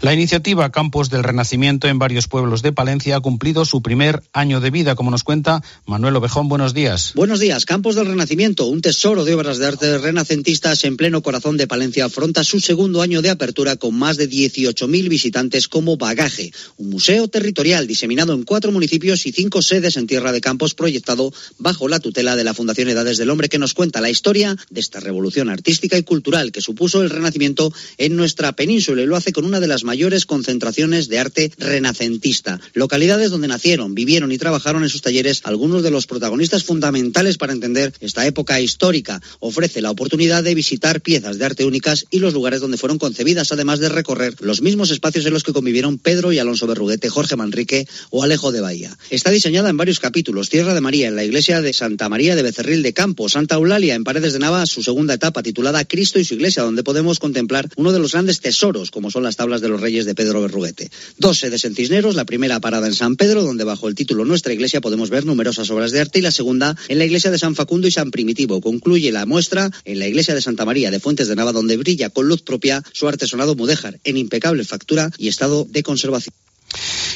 La 0.00 0.14
iniciativa 0.14 0.72
Campos 0.72 1.10
del 1.10 1.22
Renacimiento 1.22 1.86
en 1.86 1.98
varios 1.98 2.26
pueblos 2.26 2.62
de 2.62 2.72
Palencia 2.72 3.16
ha 3.16 3.20
cumplido 3.20 3.64
su 3.64 3.82
primer 3.82 4.22
año 4.32 4.60
de 4.60 4.70
vida, 4.70 4.94
como 4.94 5.10
nos 5.10 5.24
cuenta 5.24 5.62
Manuel 5.86 6.16
Ovejón. 6.16 6.48
Buenos 6.48 6.72
días. 6.72 7.12
Buenos 7.14 7.38
días. 7.38 7.66
Campos 7.66 7.96
del 7.96 8.06
Renacimiento, 8.06 8.66
un 8.66 8.80
tesoro 8.80 9.24
de 9.24 9.34
obras 9.34 9.58
de 9.58 9.66
arte 9.66 9.98
renacentistas 9.98 10.84
en 10.84 10.96
pleno 10.96 11.22
corazón 11.22 11.56
de 11.56 11.66
Palencia, 11.66 12.06
afronta 12.06 12.44
su 12.44 12.60
segundo 12.60 13.02
año 13.02 13.20
de 13.20 13.30
apertura 13.30 13.76
con 13.76 13.94
más 13.94 14.16
de 14.16 14.28
18.000 14.28 15.08
visitantes 15.08 15.68
como 15.68 15.96
bagaje. 15.96 16.52
Un 16.78 16.90
museo 16.90 17.28
territorial 17.28 17.86
diseminado 17.86 18.32
en 18.32 18.44
cuatro 18.44 18.72
municipios 18.72 19.26
y 19.26 19.32
cinco 19.32 19.60
sedes 19.60 19.96
en 19.96 20.06
Tierra 20.06 20.32
de 20.32 20.40
Campos, 20.40 20.74
proyectado 20.74 21.32
bajo 21.58 21.88
la 21.88 22.00
tutela 22.00 22.36
de 22.36 22.44
la 22.44 22.54
Fundación 22.54 22.88
Edades 22.88 23.18
del 23.18 23.30
Hombre, 23.30 23.48
que 23.48 23.58
nos 23.58 23.74
cuenta 23.74 24.00
la 24.00 24.10
historia 24.10 24.56
de 24.70 24.80
esta 24.80 25.00
revolución 25.00 25.50
artística 25.50 25.98
y 25.98 26.02
cultural 26.02 26.52
que 26.52 26.60
supuso 26.60 27.02
el 27.02 27.10
Renacimiento 27.10 27.72
en 27.98 28.16
nuestra 28.16 28.52
península 28.52 29.02
y 29.02 29.06
lo 29.06 29.16
hace 29.16 29.32
con 29.32 29.39
una 29.44 29.60
de 29.60 29.68
las 29.68 29.84
mayores 29.84 30.26
concentraciones 30.26 31.08
de 31.08 31.18
arte 31.18 31.52
renacentista. 31.58 32.60
Localidades 32.74 33.30
donde 33.30 33.48
nacieron, 33.48 33.94
vivieron 33.94 34.32
y 34.32 34.38
trabajaron 34.38 34.82
en 34.82 34.88
sus 34.88 35.02
talleres 35.02 35.40
algunos 35.44 35.82
de 35.82 35.90
los 35.90 36.06
protagonistas 36.06 36.64
fundamentales 36.64 37.38
para 37.38 37.52
entender 37.52 37.92
esta 38.00 38.26
época 38.26 38.60
histórica. 38.60 39.20
Ofrece 39.40 39.80
la 39.80 39.90
oportunidad 39.90 40.42
de 40.42 40.54
visitar 40.54 41.00
piezas 41.00 41.38
de 41.38 41.44
arte 41.44 41.64
únicas 41.64 42.06
y 42.10 42.18
los 42.18 42.34
lugares 42.34 42.60
donde 42.60 42.76
fueron 42.76 42.98
concebidas, 42.98 43.52
además 43.52 43.80
de 43.80 43.88
recorrer 43.88 44.34
los 44.40 44.62
mismos 44.62 44.90
espacios 44.90 45.26
en 45.26 45.32
los 45.32 45.42
que 45.42 45.52
convivieron 45.52 45.98
Pedro 45.98 46.32
y 46.32 46.38
Alonso 46.38 46.66
Berruguete, 46.66 47.08
Jorge 47.08 47.36
Manrique 47.36 47.86
o 48.10 48.22
Alejo 48.22 48.52
de 48.52 48.60
Bahía. 48.60 48.96
Está 49.10 49.30
diseñada 49.30 49.70
en 49.70 49.76
varios 49.76 50.00
capítulos. 50.00 50.48
Tierra 50.48 50.74
de 50.74 50.80
María 50.80 51.08
en 51.08 51.16
la 51.16 51.24
iglesia 51.24 51.60
de 51.60 51.72
Santa 51.72 52.08
María 52.08 52.36
de 52.36 52.42
Becerril 52.42 52.82
de 52.82 52.92
Campo, 52.92 53.28
Santa 53.28 53.56
Eulalia 53.56 53.94
en 53.94 54.04
Paredes 54.04 54.32
de 54.32 54.38
Nava, 54.38 54.66
su 54.66 54.82
segunda 54.82 55.14
etapa 55.14 55.42
titulada 55.42 55.84
Cristo 55.84 56.18
y 56.18 56.24
su 56.24 56.34
iglesia, 56.34 56.62
donde 56.62 56.82
podemos 56.82 57.18
contemplar 57.18 57.68
uno 57.76 57.92
de 57.92 57.98
los 57.98 58.12
grandes 58.12 58.40
tesoros, 58.40 58.90
como 58.90 59.10
son 59.10 59.22
las 59.22 59.29
tablas 59.36 59.60
de 59.60 59.68
los 59.68 59.80
Reyes 59.80 60.04
de 60.04 60.14
Pedro 60.14 60.42
Berruguete. 60.42 60.90
Dos 61.18 61.38
sedes 61.38 61.64
en 61.64 61.74
Cisneros, 61.74 62.14
la 62.14 62.24
primera 62.24 62.60
parada 62.60 62.86
en 62.86 62.94
San 62.94 63.16
Pedro, 63.16 63.42
donde 63.42 63.64
bajo 63.64 63.88
el 63.88 63.94
título 63.94 64.24
Nuestra 64.24 64.52
Iglesia 64.52 64.80
podemos 64.80 65.10
ver 65.10 65.24
numerosas 65.24 65.70
obras 65.70 65.92
de 65.92 66.00
arte, 66.00 66.18
y 66.18 66.22
la 66.22 66.30
segunda 66.30 66.76
en 66.88 66.98
la 66.98 67.04
iglesia 67.04 67.30
de 67.30 67.38
San 67.38 67.54
Facundo 67.54 67.86
y 67.86 67.90
San 67.90 68.10
Primitivo. 68.10 68.60
Concluye 68.60 69.12
la 69.12 69.26
muestra 69.26 69.70
en 69.84 69.98
la 69.98 70.06
iglesia 70.06 70.34
de 70.34 70.42
Santa 70.42 70.64
María 70.64 70.90
de 70.90 71.00
Fuentes 71.00 71.28
de 71.28 71.36
Nava, 71.36 71.52
donde 71.52 71.76
brilla 71.76 72.10
con 72.10 72.28
luz 72.28 72.42
propia 72.42 72.82
su 72.92 73.08
artesonado 73.08 73.54
mudéjar, 73.54 74.00
en 74.04 74.16
impecable 74.16 74.64
factura 74.64 75.10
y 75.18 75.28
estado 75.28 75.66
de 75.68 75.82
conservación. 75.82 76.34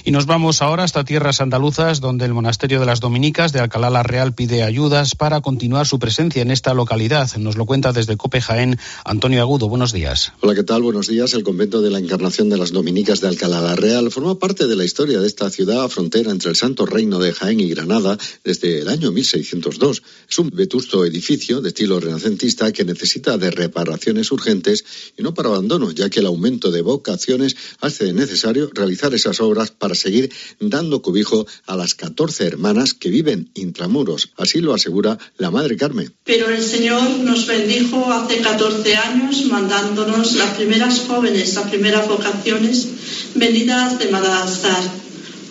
Y 0.04 0.10
nos 0.10 0.26
vamos 0.26 0.60
ahora 0.60 0.84
hasta 0.84 1.04
tierras 1.04 1.40
andaluzas, 1.40 2.00
donde 2.00 2.26
el 2.26 2.34
monasterio 2.34 2.78
de 2.80 2.86
las 2.86 3.00
Dominicas 3.00 3.52
de 3.52 3.60
Alcalá 3.60 3.88
la 3.88 4.02
Real 4.02 4.34
pide 4.34 4.62
ayudas 4.62 5.14
para 5.14 5.40
continuar 5.40 5.86
su 5.86 5.98
presencia 5.98 6.42
en 6.42 6.50
esta 6.50 6.74
localidad. 6.74 7.30
Nos 7.38 7.56
lo 7.56 7.64
cuenta 7.64 7.92
desde 7.92 8.16
Cope 8.16 8.40
Jaén 8.40 8.78
Antonio 9.04 9.40
Agudo. 9.40 9.68
Buenos 9.68 9.92
días. 9.92 10.32
Hola, 10.40 10.54
¿qué 10.54 10.62
tal? 10.62 10.82
Buenos 10.82 11.08
días. 11.08 11.32
El 11.32 11.42
convento 11.42 11.80
de 11.80 11.90
la 11.90 11.98
Encarnación 11.98 12.50
de 12.50 12.58
las 12.58 12.72
Dominicas 12.72 13.20
de 13.20 13.28
Alcalá 13.28 13.60
la 13.60 13.76
Real 13.76 14.10
forma 14.10 14.38
parte 14.38 14.66
de 14.66 14.76
la 14.76 14.84
historia 14.84 15.20
de 15.20 15.26
esta 15.26 15.48
ciudad 15.48 15.88
frontera 15.88 16.30
entre 16.30 16.50
el 16.50 16.56
Santo 16.56 16.84
Reino 16.84 17.18
de 17.18 17.32
Jaén 17.32 17.60
y 17.60 17.70
Granada 17.70 18.18
desde 18.44 18.80
el 18.80 18.88
año 18.88 19.10
1602. 19.10 20.02
Es 20.28 20.38
un 20.38 20.50
vetusto 20.50 21.04
edificio 21.04 21.60
de 21.60 21.68
estilo 21.68 22.00
renacentista 22.00 22.72
que 22.72 22.84
necesita 22.84 23.38
de 23.38 23.50
reparaciones 23.50 24.30
urgentes 24.32 24.84
y 25.16 25.22
no 25.22 25.32
para 25.32 25.48
abandono, 25.48 25.90
ya 25.92 26.10
que 26.10 26.20
el 26.20 26.26
aumento 26.26 26.70
de 26.70 26.82
vocaciones 26.82 27.56
hace 27.80 28.12
necesario 28.12 28.70
realizar 28.74 29.14
esas 29.14 29.40
para 29.78 29.94
seguir 29.94 30.32
dando 30.60 31.02
cobijo 31.02 31.46
a 31.66 31.76
las 31.76 31.94
14 31.94 32.46
hermanas 32.46 32.94
que 32.94 33.10
viven 33.10 33.50
intramuros. 33.54 34.30
Así 34.36 34.60
lo 34.60 34.74
asegura 34.74 35.18
la 35.38 35.50
Madre 35.50 35.76
Carmen. 35.76 36.12
Pero 36.24 36.48
el 36.48 36.62
Señor 36.62 37.02
nos 37.20 37.46
bendijo 37.46 38.12
hace 38.12 38.38
14 38.38 38.96
años 38.96 39.44
mandándonos 39.46 40.34
las 40.34 40.54
primeras 40.56 41.00
jóvenes, 41.06 41.54
las 41.54 41.68
primeras 41.68 42.08
vocaciones 42.08 42.88
venidas 43.34 43.98
de 43.98 44.08
Madagascar. 44.10 44.82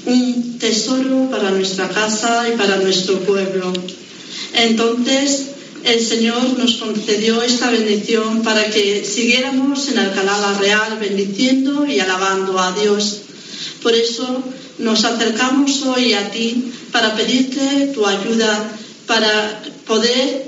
Un 0.05 0.57
tesoro 0.59 1.29
para 1.31 1.51
nuestra 1.51 1.87
casa 1.89 2.49
y 2.53 2.57
para 2.57 2.77
nuestro 2.77 3.19
pueblo. 3.19 3.71
Entonces, 4.53 5.53
el 5.83 5.99
Señor 5.99 6.57
nos 6.57 6.75
concedió 6.75 7.41
esta 7.41 7.69
bendición 7.69 8.41
para 8.41 8.69
que 8.69 9.03
siguiéramos 9.03 9.89
en 9.89 9.99
Alcalá 9.99 10.39
la 10.39 10.57
Real 10.57 10.97
bendiciendo 10.97 11.85
y 11.85 11.99
alabando 11.99 12.57
a 12.57 12.71
Dios. 12.71 13.22
Por 13.83 13.93
eso 13.93 14.41
nos 14.79 15.03
acercamos 15.03 15.83
hoy 15.83 16.13
a 16.13 16.31
ti 16.31 16.71
para 16.91 17.15
pedirte 17.15 17.91
tu 17.93 18.07
ayuda 18.07 18.71
para 19.05 19.61
poder 19.85 20.47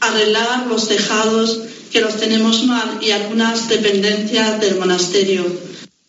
arreglar 0.00 0.66
los 0.66 0.86
tejados 0.86 1.60
que 1.90 2.00
los 2.00 2.16
tenemos 2.16 2.64
mal 2.64 2.98
y 3.00 3.10
algunas 3.10 3.68
dependencias 3.68 4.60
del 4.60 4.76
monasterio. 4.76 5.44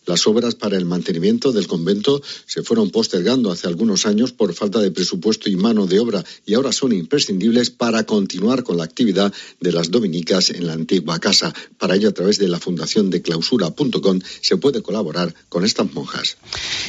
Las 0.06 0.26
obras 0.26 0.54
para 0.54 0.76
el 0.76 0.84
mantenimiento 0.84 1.52
del 1.52 1.66
convento 1.66 2.22
se 2.46 2.62
fueron 2.62 2.90
postergando 2.90 3.50
hace 3.50 3.66
algunos 3.66 4.06
años 4.06 4.32
por 4.32 4.54
falta 4.54 4.78
de 4.78 4.92
presupuesto 4.92 5.50
y 5.50 5.56
mano 5.56 5.86
de 5.86 5.98
obra 5.98 6.24
y 6.46 6.54
ahora 6.54 6.72
son 6.72 6.92
imprescindibles 6.92 7.70
para 7.70 8.04
continuar 8.04 8.62
con 8.62 8.76
la 8.76 8.84
actividad 8.84 9.32
de 9.60 9.72
las 9.72 9.90
dominicas 9.90 10.50
en 10.50 10.66
la 10.66 10.74
antigua 10.74 11.18
casa. 11.18 11.52
Para 11.78 11.96
ello, 11.96 12.08
a 12.08 12.12
través 12.12 12.38
de 12.38 12.48
la 12.48 12.60
fundación 12.60 13.10
de 13.10 13.20
clausura.com 13.20 14.20
se 14.40 14.56
puede 14.56 14.82
colaborar 14.82 15.34
con 15.48 15.64
estas 15.64 15.92
monjas. 15.92 16.36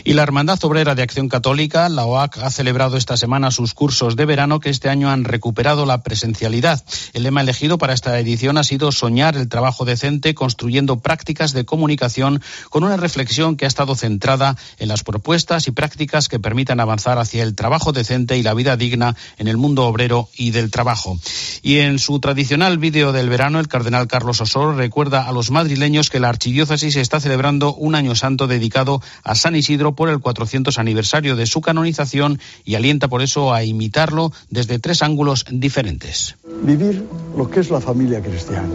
Y 0.04 0.14
la 0.14 0.24
Hermandad 0.24 0.64
Obrera 0.64 0.94
de 0.94 1.02
Acción 1.02 1.28
Católica, 1.28 1.90
la 1.90 2.06
OAC, 2.06 2.38
ha 2.38 2.52
celebrado 2.52 2.98
esta 2.98 3.18
semana 3.18 3.50
sus 3.50 3.74
cursos 3.74 4.16
de 4.16 4.26
verano 4.26 4.60
que 4.60 4.70
este 4.70 4.90
año 4.90 5.10
han 5.10 5.24
recuperado 5.24 5.86
la 5.86 6.04
presencialidad. 6.04 6.84
El 7.14 7.24
lema 7.24 7.42
elegido 7.42 7.78
para 7.78 7.94
esta 7.94 8.20
edición 8.20 8.58
ha 8.58 8.64
sido 8.64 8.92
soñar 8.92 9.36
el 9.36 9.50
trabajo 9.50 9.86
decente 9.86 10.36
construyendo 10.36 11.00
prácticas 11.00 11.54
de 11.54 11.66
comunicación 11.66 12.42
con 12.70 12.84
una 12.84 12.98
reflexión 13.08 13.56
que 13.56 13.64
ha 13.64 13.70
estado 13.70 13.96
centrada 13.96 14.58
en 14.80 14.90
las 14.90 15.04
propuestas 15.04 15.70
y 15.70 15.72
prácticas 15.72 16.28
que 16.28 16.40
permitan 16.40 16.82
avanzar 16.82 17.18
hacia 17.20 17.42
el 17.42 17.56
trabajo 17.56 17.94
decente 17.94 18.38
y 18.38 18.44
la 18.44 18.54
vida 18.54 18.76
digna 18.76 19.16
en 19.38 19.48
el 19.48 19.56
mundo 19.56 19.86
obrero 19.86 20.28
y 20.36 20.52
del 20.52 20.72
trabajo. 20.72 21.18
Y 21.64 21.78
en 21.78 22.00
su 22.00 22.20
tradicional 22.20 22.78
vídeo 22.78 23.14
del 23.14 23.30
verano, 23.30 23.62
el 23.62 23.70
cardenal 23.70 24.08
Carlos 24.08 24.42
Osoro 24.42 24.74
recuerda 24.74 25.26
a 25.26 25.32
los 25.32 25.52
madrileños 25.52 26.10
que 26.10 26.20
la 26.20 26.28
archidiócesis 26.28 26.98
está 26.98 27.22
celebrando 27.22 27.74
un 27.74 27.96
año 27.96 28.14
santo 28.14 28.46
dedicado 28.46 29.02
a 29.24 29.36
San 29.36 29.56
Isidro 29.56 29.96
por 29.96 30.10
el 30.10 30.20
400 30.20 30.78
aniversario 30.78 31.38
de 31.38 31.46
su 31.46 31.62
canonización 31.62 32.42
y 32.66 32.76
alienta 32.76 33.08
por 33.08 33.22
eso 33.22 33.54
a 33.54 33.64
imitarlo 33.64 34.34
desde 34.50 34.80
tres 34.80 35.02
ángulos 35.02 35.46
diferentes. 35.50 36.36
Vivir 36.62 37.08
lo 37.38 37.50
que 37.50 37.62
es 37.62 37.70
la 37.70 37.80
familia 37.80 38.22
cristiana. 38.22 38.68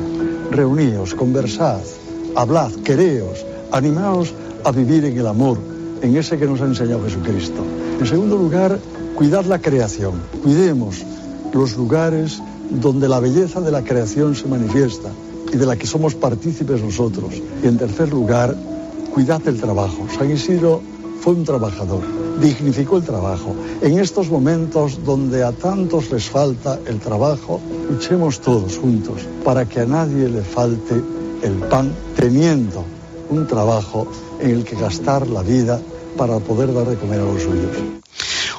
Reuníos, 0.50 1.14
conversad, 1.14 1.80
hablad, 2.34 2.72
quereos, 2.84 3.44
animaos 3.72 4.32
a 4.64 4.70
vivir 4.70 5.04
en 5.04 5.18
el 5.18 5.26
amor, 5.26 5.58
en 6.02 6.16
ese 6.16 6.38
que 6.38 6.46
nos 6.46 6.60
ha 6.60 6.66
enseñado 6.66 7.04
Jesucristo. 7.04 7.64
En 7.98 8.06
segundo 8.06 8.36
lugar, 8.36 8.78
cuidar 9.14 9.46
la 9.46 9.58
creación. 9.58 10.20
Cuidemos 10.42 11.02
los 11.52 11.76
lugares 11.76 12.40
donde 12.70 13.08
la 13.08 13.20
belleza 13.20 13.60
de 13.60 13.70
la 13.70 13.82
creación 13.82 14.34
se 14.34 14.46
manifiesta 14.46 15.08
y 15.52 15.56
de 15.56 15.66
la 15.66 15.76
que 15.76 15.86
somos 15.86 16.14
partícipes 16.14 16.82
nosotros. 16.82 17.34
Y 17.62 17.66
en 17.66 17.78
tercer 17.78 18.10
lugar, 18.10 18.54
cuidad 19.12 19.40
el 19.46 19.60
trabajo. 19.60 20.06
San 20.16 20.30
Isidro 20.30 20.80
fue 21.20 21.34
un 21.34 21.44
trabajador, 21.44 22.02
dignificó 22.40 22.96
el 22.96 23.04
trabajo. 23.04 23.54
En 23.80 23.98
estos 23.98 24.30
momentos 24.30 25.04
donde 25.04 25.44
a 25.44 25.52
tantos 25.52 26.10
les 26.10 26.28
falta 26.28 26.78
el 26.86 26.98
trabajo, 26.98 27.60
luchemos 27.90 28.40
todos 28.40 28.78
juntos 28.78 29.22
para 29.44 29.66
que 29.66 29.80
a 29.80 29.86
nadie 29.86 30.28
le 30.28 30.42
falte 30.42 30.94
el 31.42 31.54
pan 31.68 31.92
teniendo 32.16 32.84
un 33.32 33.46
trabajo 33.46 34.06
en 34.40 34.50
el 34.50 34.64
que 34.64 34.76
gastar 34.76 35.26
la 35.26 35.42
vida 35.42 35.80
para 36.16 36.38
poder 36.38 36.72
dar 36.74 36.86
de 36.86 36.96
comer 36.96 37.20
a 37.20 37.24
los 37.24 37.42
suyos. 37.42 38.01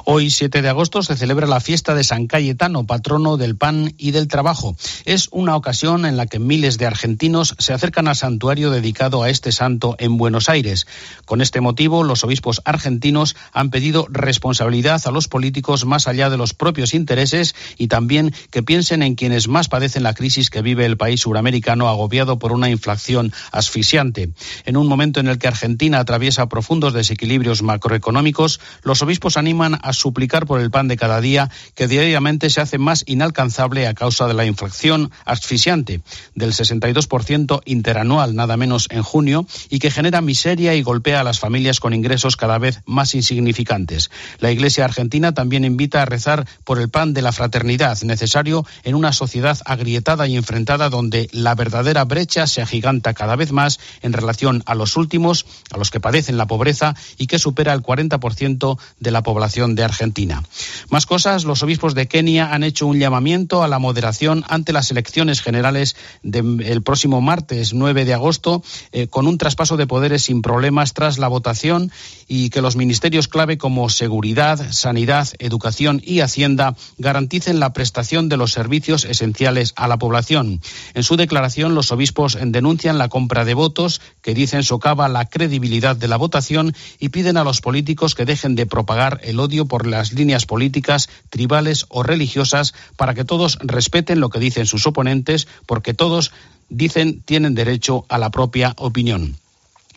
Hoy, 0.06 0.32
7 0.32 0.62
de 0.62 0.68
agosto, 0.68 1.02
se 1.02 1.16
celebra 1.16 1.48
la 1.48 1.62
fiesta 1.62 1.96
de 1.96 2.04
San 2.04 2.28
Cayetano, 2.28 2.86
patrono 2.86 3.38
del 3.38 3.56
pan 3.56 3.94
y 3.98 4.12
del 4.12 4.28
trabajo. 4.28 4.76
Es 5.06 5.30
una 5.32 5.56
ocasión 5.56 6.06
en 6.06 6.18
la 6.18 6.26
que 6.26 6.40
miles 6.40 6.78
de 6.78 6.86
argentinos 6.86 7.56
se 7.58 7.72
acercan 7.72 8.10
al 8.10 8.18
santuario 8.18 8.70
dedicado 8.70 9.24
a 9.24 9.30
este 9.30 9.54
santo 9.54 9.96
en 10.00 10.18
Buenos 10.18 10.50
Aires. 10.50 10.88
Con 11.24 11.40
este 11.40 11.62
motivo, 11.62 12.04
los 12.04 12.26
obispos 12.26 12.62
argentinos 12.66 13.38
han 13.54 13.70
pedido 13.70 14.06
responsabilidad 14.10 15.02
a 15.06 15.12
los 15.12 15.30
políticos 15.30 15.86
más 15.86 16.10
allá 16.10 16.30
de 16.30 16.36
los 16.36 16.54
propios 16.54 16.94
intereses 16.94 17.56
y 17.78 17.88
también 17.88 18.34
que 18.52 18.62
piensen 18.62 19.04
en 19.04 19.16
quienes 19.16 19.48
más 19.48 19.70
padecen 19.70 20.04
la 20.04 20.14
crisis 20.14 20.50
que 20.50 20.62
vive 20.62 20.86
el 20.86 20.98
país 20.98 21.22
suramericano 21.22 21.88
agobiado 21.88 22.40
por 22.40 22.52
una 22.52 22.70
inflación 22.70 23.32
asfixiante. 23.54 24.34
En 24.66 24.76
un 24.76 24.88
momento 24.88 25.22
en 25.22 25.30
el 25.30 25.38
que 25.38 25.48
Argentina 25.48 26.00
atraviesa 26.00 26.50
profundos 26.50 26.92
desequilibrios 26.92 27.62
macroeconómicos, 27.62 28.60
los 28.82 29.02
obispos 29.02 29.38
animan 29.38 29.80
a 29.82 29.93
suplicar 29.94 30.46
por 30.46 30.60
el 30.60 30.72
pan 30.72 30.88
de 30.88 30.98
cada 30.98 31.22
día 31.22 31.50
que 31.76 31.88
diariamente 31.88 32.50
se 32.50 32.62
hace 32.62 32.78
más 32.78 33.04
inalcanzable 33.08 33.88
a 33.88 33.94
causa 33.94 34.28
de 34.28 34.34
la 34.34 34.46
inflación 34.46 35.12
asfixiante 35.26 36.02
del 36.36 36.54
62% 36.54 37.62
interanual, 37.66 38.36
nada 38.36 38.58
menos 38.58 38.88
en 38.90 39.04
junio, 39.04 39.46
y 39.70 39.80
que 39.80 39.92
genera 39.92 40.22
miseria 40.22 40.76
y 40.76 40.82
golpea 40.82 41.22
a 41.22 41.24
las 41.24 41.40
familias 41.40 41.80
con 41.80 41.94
ingresos 41.94 42.38
cada 42.38 42.58
vez 42.58 42.82
más 42.86 43.16
insignificantes. 43.16 44.12
La 44.40 44.52
Iglesia 44.52 44.86
argentina 44.86 45.34
también 45.34 45.66
invita 45.66 46.02
a 46.02 46.06
rezar 46.06 46.48
por 46.64 46.80
el 46.80 46.90
pan 46.90 47.14
de 47.14 47.22
la 47.22 47.32
fraternidad, 47.32 48.02
necesario 48.04 48.66
en 48.84 48.96
una 48.96 49.14
sociedad 49.14 49.58
agrietada 49.66 50.28
y 50.28 50.36
enfrentada 50.36 50.90
donde 50.90 51.30
la 51.32 51.56
verdadera 51.56 52.04
brecha 52.06 52.48
se 52.48 52.62
agiganta 52.62 53.14
cada 53.14 53.36
vez 53.36 53.52
más 53.52 53.80
en 54.02 54.14
relación 54.14 54.64
a 54.66 54.76
los 54.76 54.98
últimos, 54.98 55.46
a 55.72 55.78
los 55.78 55.92
que 55.92 56.00
padecen 56.00 56.38
la 56.38 56.48
pobreza 56.48 56.96
y 57.18 57.28
que 57.28 57.40
supera 57.40 57.74
el 57.74 57.82
40% 57.82 58.78
de 59.00 59.12
la 59.12 59.24
población 59.24 59.76
de 59.76 59.83
Argentina. 59.84 60.44
Más 60.90 61.06
cosas, 61.06 61.46
los 61.46 61.64
obispos 61.64 61.96
de 61.96 62.08
Kenia 62.08 62.54
han 62.54 62.64
hecho 62.64 62.88
un 62.88 63.00
llamamiento 63.00 63.64
a 63.64 63.68
la 63.68 63.80
moderación 63.80 64.44
ante 64.48 64.74
las 64.74 64.92
elecciones 64.92 65.42
generales 65.42 65.96
del 66.22 66.82
próximo 66.82 67.22
martes 67.22 67.74
9 67.74 68.06
de 68.06 68.14
agosto, 68.14 68.64
eh, 68.92 69.08
con 69.08 69.28
un 69.28 69.38
traspaso 69.38 69.78
de 69.78 69.88
poderes 69.88 70.24
sin 70.24 70.42
problemas 70.42 70.94
tras 70.94 71.18
la 71.18 71.28
votación 71.28 71.92
y 72.28 72.50
que 72.50 72.62
los 72.62 72.76
ministerios 72.76 73.28
clave 73.28 73.58
como 73.58 73.90
seguridad, 73.90 74.72
sanidad, 74.72 75.28
educación 75.40 76.02
y 76.04 76.22
hacienda 76.22 76.76
garanticen 76.98 77.60
la 77.60 77.74
prestación 77.74 78.30
de 78.30 78.38
los 78.38 78.52
servicios 78.52 79.06
esenciales 79.06 79.74
a 79.76 79.88
la 79.88 79.98
población. 79.98 80.62
En 80.94 81.04
su 81.04 81.16
declaración, 81.16 81.76
los 81.76 81.92
obispos 81.92 82.38
denuncian 82.42 82.98
la 82.98 83.10
compra 83.10 83.46
de 83.46 83.54
votos 83.54 84.02
que 84.22 84.34
dicen 84.34 84.64
socava 84.64 85.08
la 85.08 85.26
credibilidad 85.26 85.96
de 85.96 86.08
la 86.08 86.18
votación 86.18 86.74
y 87.00 87.10
piden 87.10 87.38
a 87.38 87.44
los 87.44 87.62
políticos 87.62 88.16
que 88.16 88.26
dejen 88.26 88.56
de 88.56 88.66
propagar 88.66 89.20
el 89.24 89.40
odio 89.40 89.66
por 89.74 89.88
las 89.88 90.14
líneas 90.14 90.46
políticas, 90.46 91.10
tribales 91.32 91.88
o 91.90 92.04
religiosas 92.04 92.76
para 92.96 93.16
que 93.16 93.26
todos 93.26 93.58
respeten 93.60 94.20
lo 94.20 94.30
que 94.30 94.38
dicen 94.38 94.68
sus 94.68 94.86
oponentes, 94.86 95.48
porque 95.66 95.96
todos 95.96 96.32
dicen 96.70 97.24
tienen 97.24 97.56
derecho 97.56 98.06
a 98.08 98.20
la 98.20 98.30
propia 98.30 98.76
opinión. 98.78 99.36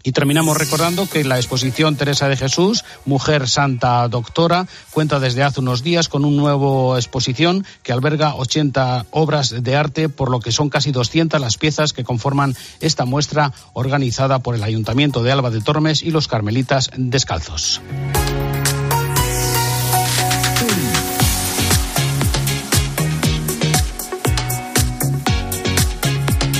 Y 0.02 0.12
terminamos 0.12 0.56
recordando 0.56 1.06
que 1.06 1.24
la 1.24 1.36
exposición 1.36 1.96
Teresa 1.96 2.26
de 2.26 2.38
Jesús, 2.38 2.86
Mujer 3.04 3.50
Santa 3.50 4.08
Doctora, 4.08 4.66
cuenta 4.92 5.20
desde 5.20 5.42
hace 5.42 5.60
unos 5.60 5.82
días 5.82 6.08
con 6.08 6.24
una 6.24 6.38
nueva 6.38 6.96
exposición 6.96 7.66
que 7.82 7.92
alberga 7.92 8.34
80 8.34 9.04
obras 9.10 9.62
de 9.62 9.76
arte, 9.76 10.08
por 10.08 10.30
lo 10.30 10.40
que 10.40 10.52
son 10.52 10.70
casi 10.70 10.90
200 10.90 11.38
las 11.38 11.58
piezas 11.58 11.92
que 11.92 12.02
conforman 12.02 12.56
esta 12.80 13.04
muestra 13.04 13.52
organizada 13.74 14.38
por 14.38 14.54
el 14.54 14.62
Ayuntamiento 14.62 15.22
de 15.22 15.32
Alba 15.32 15.50
de 15.50 15.60
Tormes 15.60 16.02
y 16.02 16.12
los 16.12 16.28
Carmelitas 16.28 16.90
Descalzos. 16.96 17.82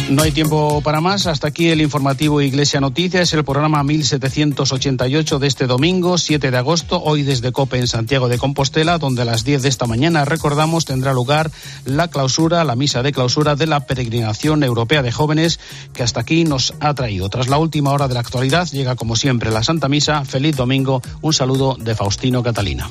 No 0.08 0.22
hay 0.22 0.30
tiempo 0.30 0.80
para 0.82 1.00
más. 1.00 1.26
Hasta 1.26 1.48
aquí 1.48 1.68
el 1.68 1.80
informativo 1.80 2.40
Iglesia 2.40 2.80
Noticias, 2.80 3.32
el 3.32 3.44
programa 3.44 3.82
1788 3.82 5.40
de 5.40 5.46
este 5.48 5.66
domingo, 5.66 6.16
7 6.16 6.52
de 6.52 6.56
agosto, 6.56 7.02
hoy 7.02 7.24
desde 7.24 7.50
COPE 7.50 7.78
en 7.78 7.88
Santiago 7.88 8.28
de 8.28 8.38
Compostela, 8.38 8.98
donde 8.98 9.22
a 9.22 9.24
las 9.24 9.44
10 9.44 9.62
de 9.62 9.68
esta 9.68 9.86
mañana, 9.86 10.24
recordamos, 10.24 10.84
tendrá 10.84 11.12
lugar 11.12 11.50
la 11.84 12.06
clausura, 12.06 12.62
la 12.62 12.76
misa 12.76 13.02
de 13.02 13.12
clausura 13.12 13.56
de 13.56 13.66
la 13.66 13.80
peregrinación 13.80 14.62
europea 14.62 15.02
de 15.02 15.10
jóvenes 15.10 15.58
que 15.92 16.04
hasta 16.04 16.20
aquí 16.20 16.44
nos 16.44 16.74
ha 16.78 16.94
traído. 16.94 17.28
Tras 17.28 17.48
la 17.48 17.58
última 17.58 17.90
hora 17.90 18.06
de 18.06 18.14
la 18.14 18.20
actualidad, 18.20 18.68
llega 18.68 18.94
como 18.94 19.16
siempre 19.16 19.50
la 19.50 19.64
Santa 19.64 19.88
Misa. 19.88 20.24
Feliz 20.24 20.54
domingo. 20.54 21.02
Un 21.20 21.32
saludo 21.32 21.76
de 21.80 21.96
Faustino 21.96 22.44
Catalina. 22.44 22.88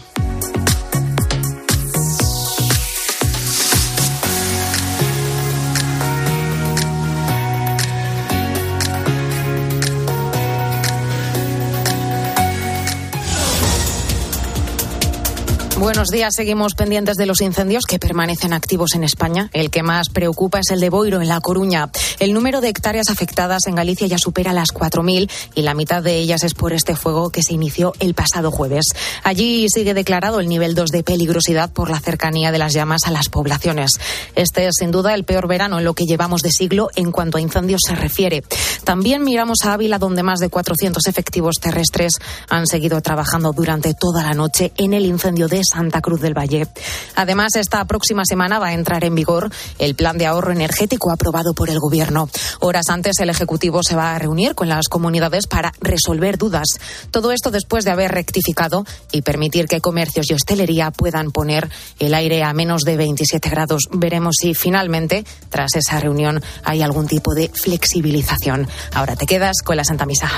Buenos 15.86 16.08
días. 16.08 16.34
Seguimos 16.36 16.74
pendientes 16.74 17.16
de 17.16 17.28
los 17.28 17.42
incendios 17.42 17.86
que 17.86 18.00
permanecen 18.00 18.54
activos 18.54 18.96
en 18.96 19.04
España. 19.04 19.52
El 19.54 19.70
que 19.70 19.84
más 19.84 20.10
preocupa 20.10 20.58
es 20.58 20.72
el 20.72 20.80
de 20.80 20.90
Boiro, 20.90 21.22
en 21.22 21.28
La 21.28 21.40
Coruña. 21.42 21.92
El 22.18 22.34
número 22.34 22.60
de 22.60 22.70
hectáreas 22.70 23.12
afectadas 23.12 23.68
en 23.68 23.76
Galicia 23.76 24.08
ya 24.08 24.18
supera 24.18 24.52
las 24.52 24.70
4.000 24.74 25.30
y 25.54 25.62
la 25.62 25.76
mitad 25.76 26.02
de 26.02 26.18
ellas 26.18 26.42
es 26.42 26.56
por 26.56 26.74
este 26.74 26.96
fuego 26.96 27.30
que 27.30 27.44
se 27.44 27.54
inició 27.54 27.94
el 28.00 28.16
pasado 28.16 28.50
jueves. 28.50 28.86
Allí 29.24 29.68
sigue 29.70 29.94
declarado 29.94 30.40
el 30.40 30.48
nivel 30.48 30.74
2 30.74 30.90
de 30.90 31.04
peligrosidad 31.04 31.72
por 31.72 31.92
la 31.92 32.00
cercanía 32.00 32.52
de 32.52 32.58
las 32.58 32.74
llamas 32.74 33.02
a 33.06 33.12
las 33.12 33.30
poblaciones. 33.30 34.00
Este 34.34 34.66
es 34.66 34.74
sin 34.80 34.90
duda 34.90 35.14
el 35.14 35.24
peor 35.24 35.48
verano 35.48 35.78
en 35.78 35.86
lo 35.86 35.94
que 35.94 36.06
llevamos 36.06 36.42
de 36.42 36.50
siglo 36.50 36.90
en 36.96 37.12
cuanto 37.12 37.38
a 37.38 37.42
incendios 37.42 37.82
se 37.86 37.94
refiere. 37.94 38.44
También 38.86 39.24
miramos 39.24 39.60
a 39.64 39.74
Ávila, 39.74 40.00
donde 40.00 40.24
más 40.24 40.40
de 40.40 40.50
400 40.50 41.06
efectivos 41.06 41.58
terrestres 41.62 42.16
han 42.50 42.66
seguido 42.66 43.02
trabajando 43.02 43.54
durante 43.54 43.94
toda 43.94 44.24
la 44.24 44.34
noche 44.34 44.74
en 44.78 44.96
el 44.96 45.06
incendio 45.06 45.48
de 45.48 45.60
Santa 45.76 46.00
Cruz 46.02 46.22
del 46.22 46.38
Valle. 46.38 46.68
Además, 47.16 47.56
esta 47.56 47.84
próxima 47.86 48.24
semana 48.26 48.60
va 48.60 48.68
a 48.68 48.74
entrar 48.74 49.04
en 49.04 49.14
vigor 49.14 49.52
el 49.78 49.96
plan 49.96 50.18
de 50.18 50.26
ahorro 50.26 50.54
energético 50.54 51.12
aprobado 51.12 51.54
por 51.54 51.70
el 51.70 51.80
Gobierno. 51.80 52.30
Horas 52.62 52.90
antes, 52.90 53.20
el 53.20 53.30
Ejecutivo 53.30 53.84
se 53.84 53.96
va 53.96 54.16
a 54.16 54.20
reunir 54.20 54.56
con 54.56 54.70
las 54.70 54.88
comunidades 54.88 55.48
para 55.48 55.74
resolver 55.82 56.38
dudas. 56.38 56.68
Todo 57.12 57.34
esto 57.34 57.52
después 57.52 57.84
de 57.84 57.92
haber 57.92 58.12
rectificado 58.12 58.86
y 59.12 59.22
permitir 59.22 59.66
que 59.66 59.82
comercios 59.82 60.28
y 60.30 60.34
hostelería 60.34 60.92
puedan 60.92 61.32
poner 61.32 61.70
el 62.00 62.14
aire 62.14 62.44
a 62.44 62.54
menos 62.54 62.84
de 62.84 62.96
27 62.96 63.50
grados. 63.50 63.90
Veremos 63.92 64.36
si 64.40 64.54
finalmente, 64.54 65.26
tras 65.50 65.76
esa 65.76 66.00
reunión, 66.00 66.42
hay 66.64 66.82
algún 66.82 67.08
tipo 67.08 67.34
de 67.34 67.50
flexibilización. 67.50 68.68
Ahora 68.94 69.18
te 69.18 69.26
quedas 69.26 69.58
con 69.64 69.76
la 69.76 69.84
Santa 69.84 70.06
Misa. 70.06 70.30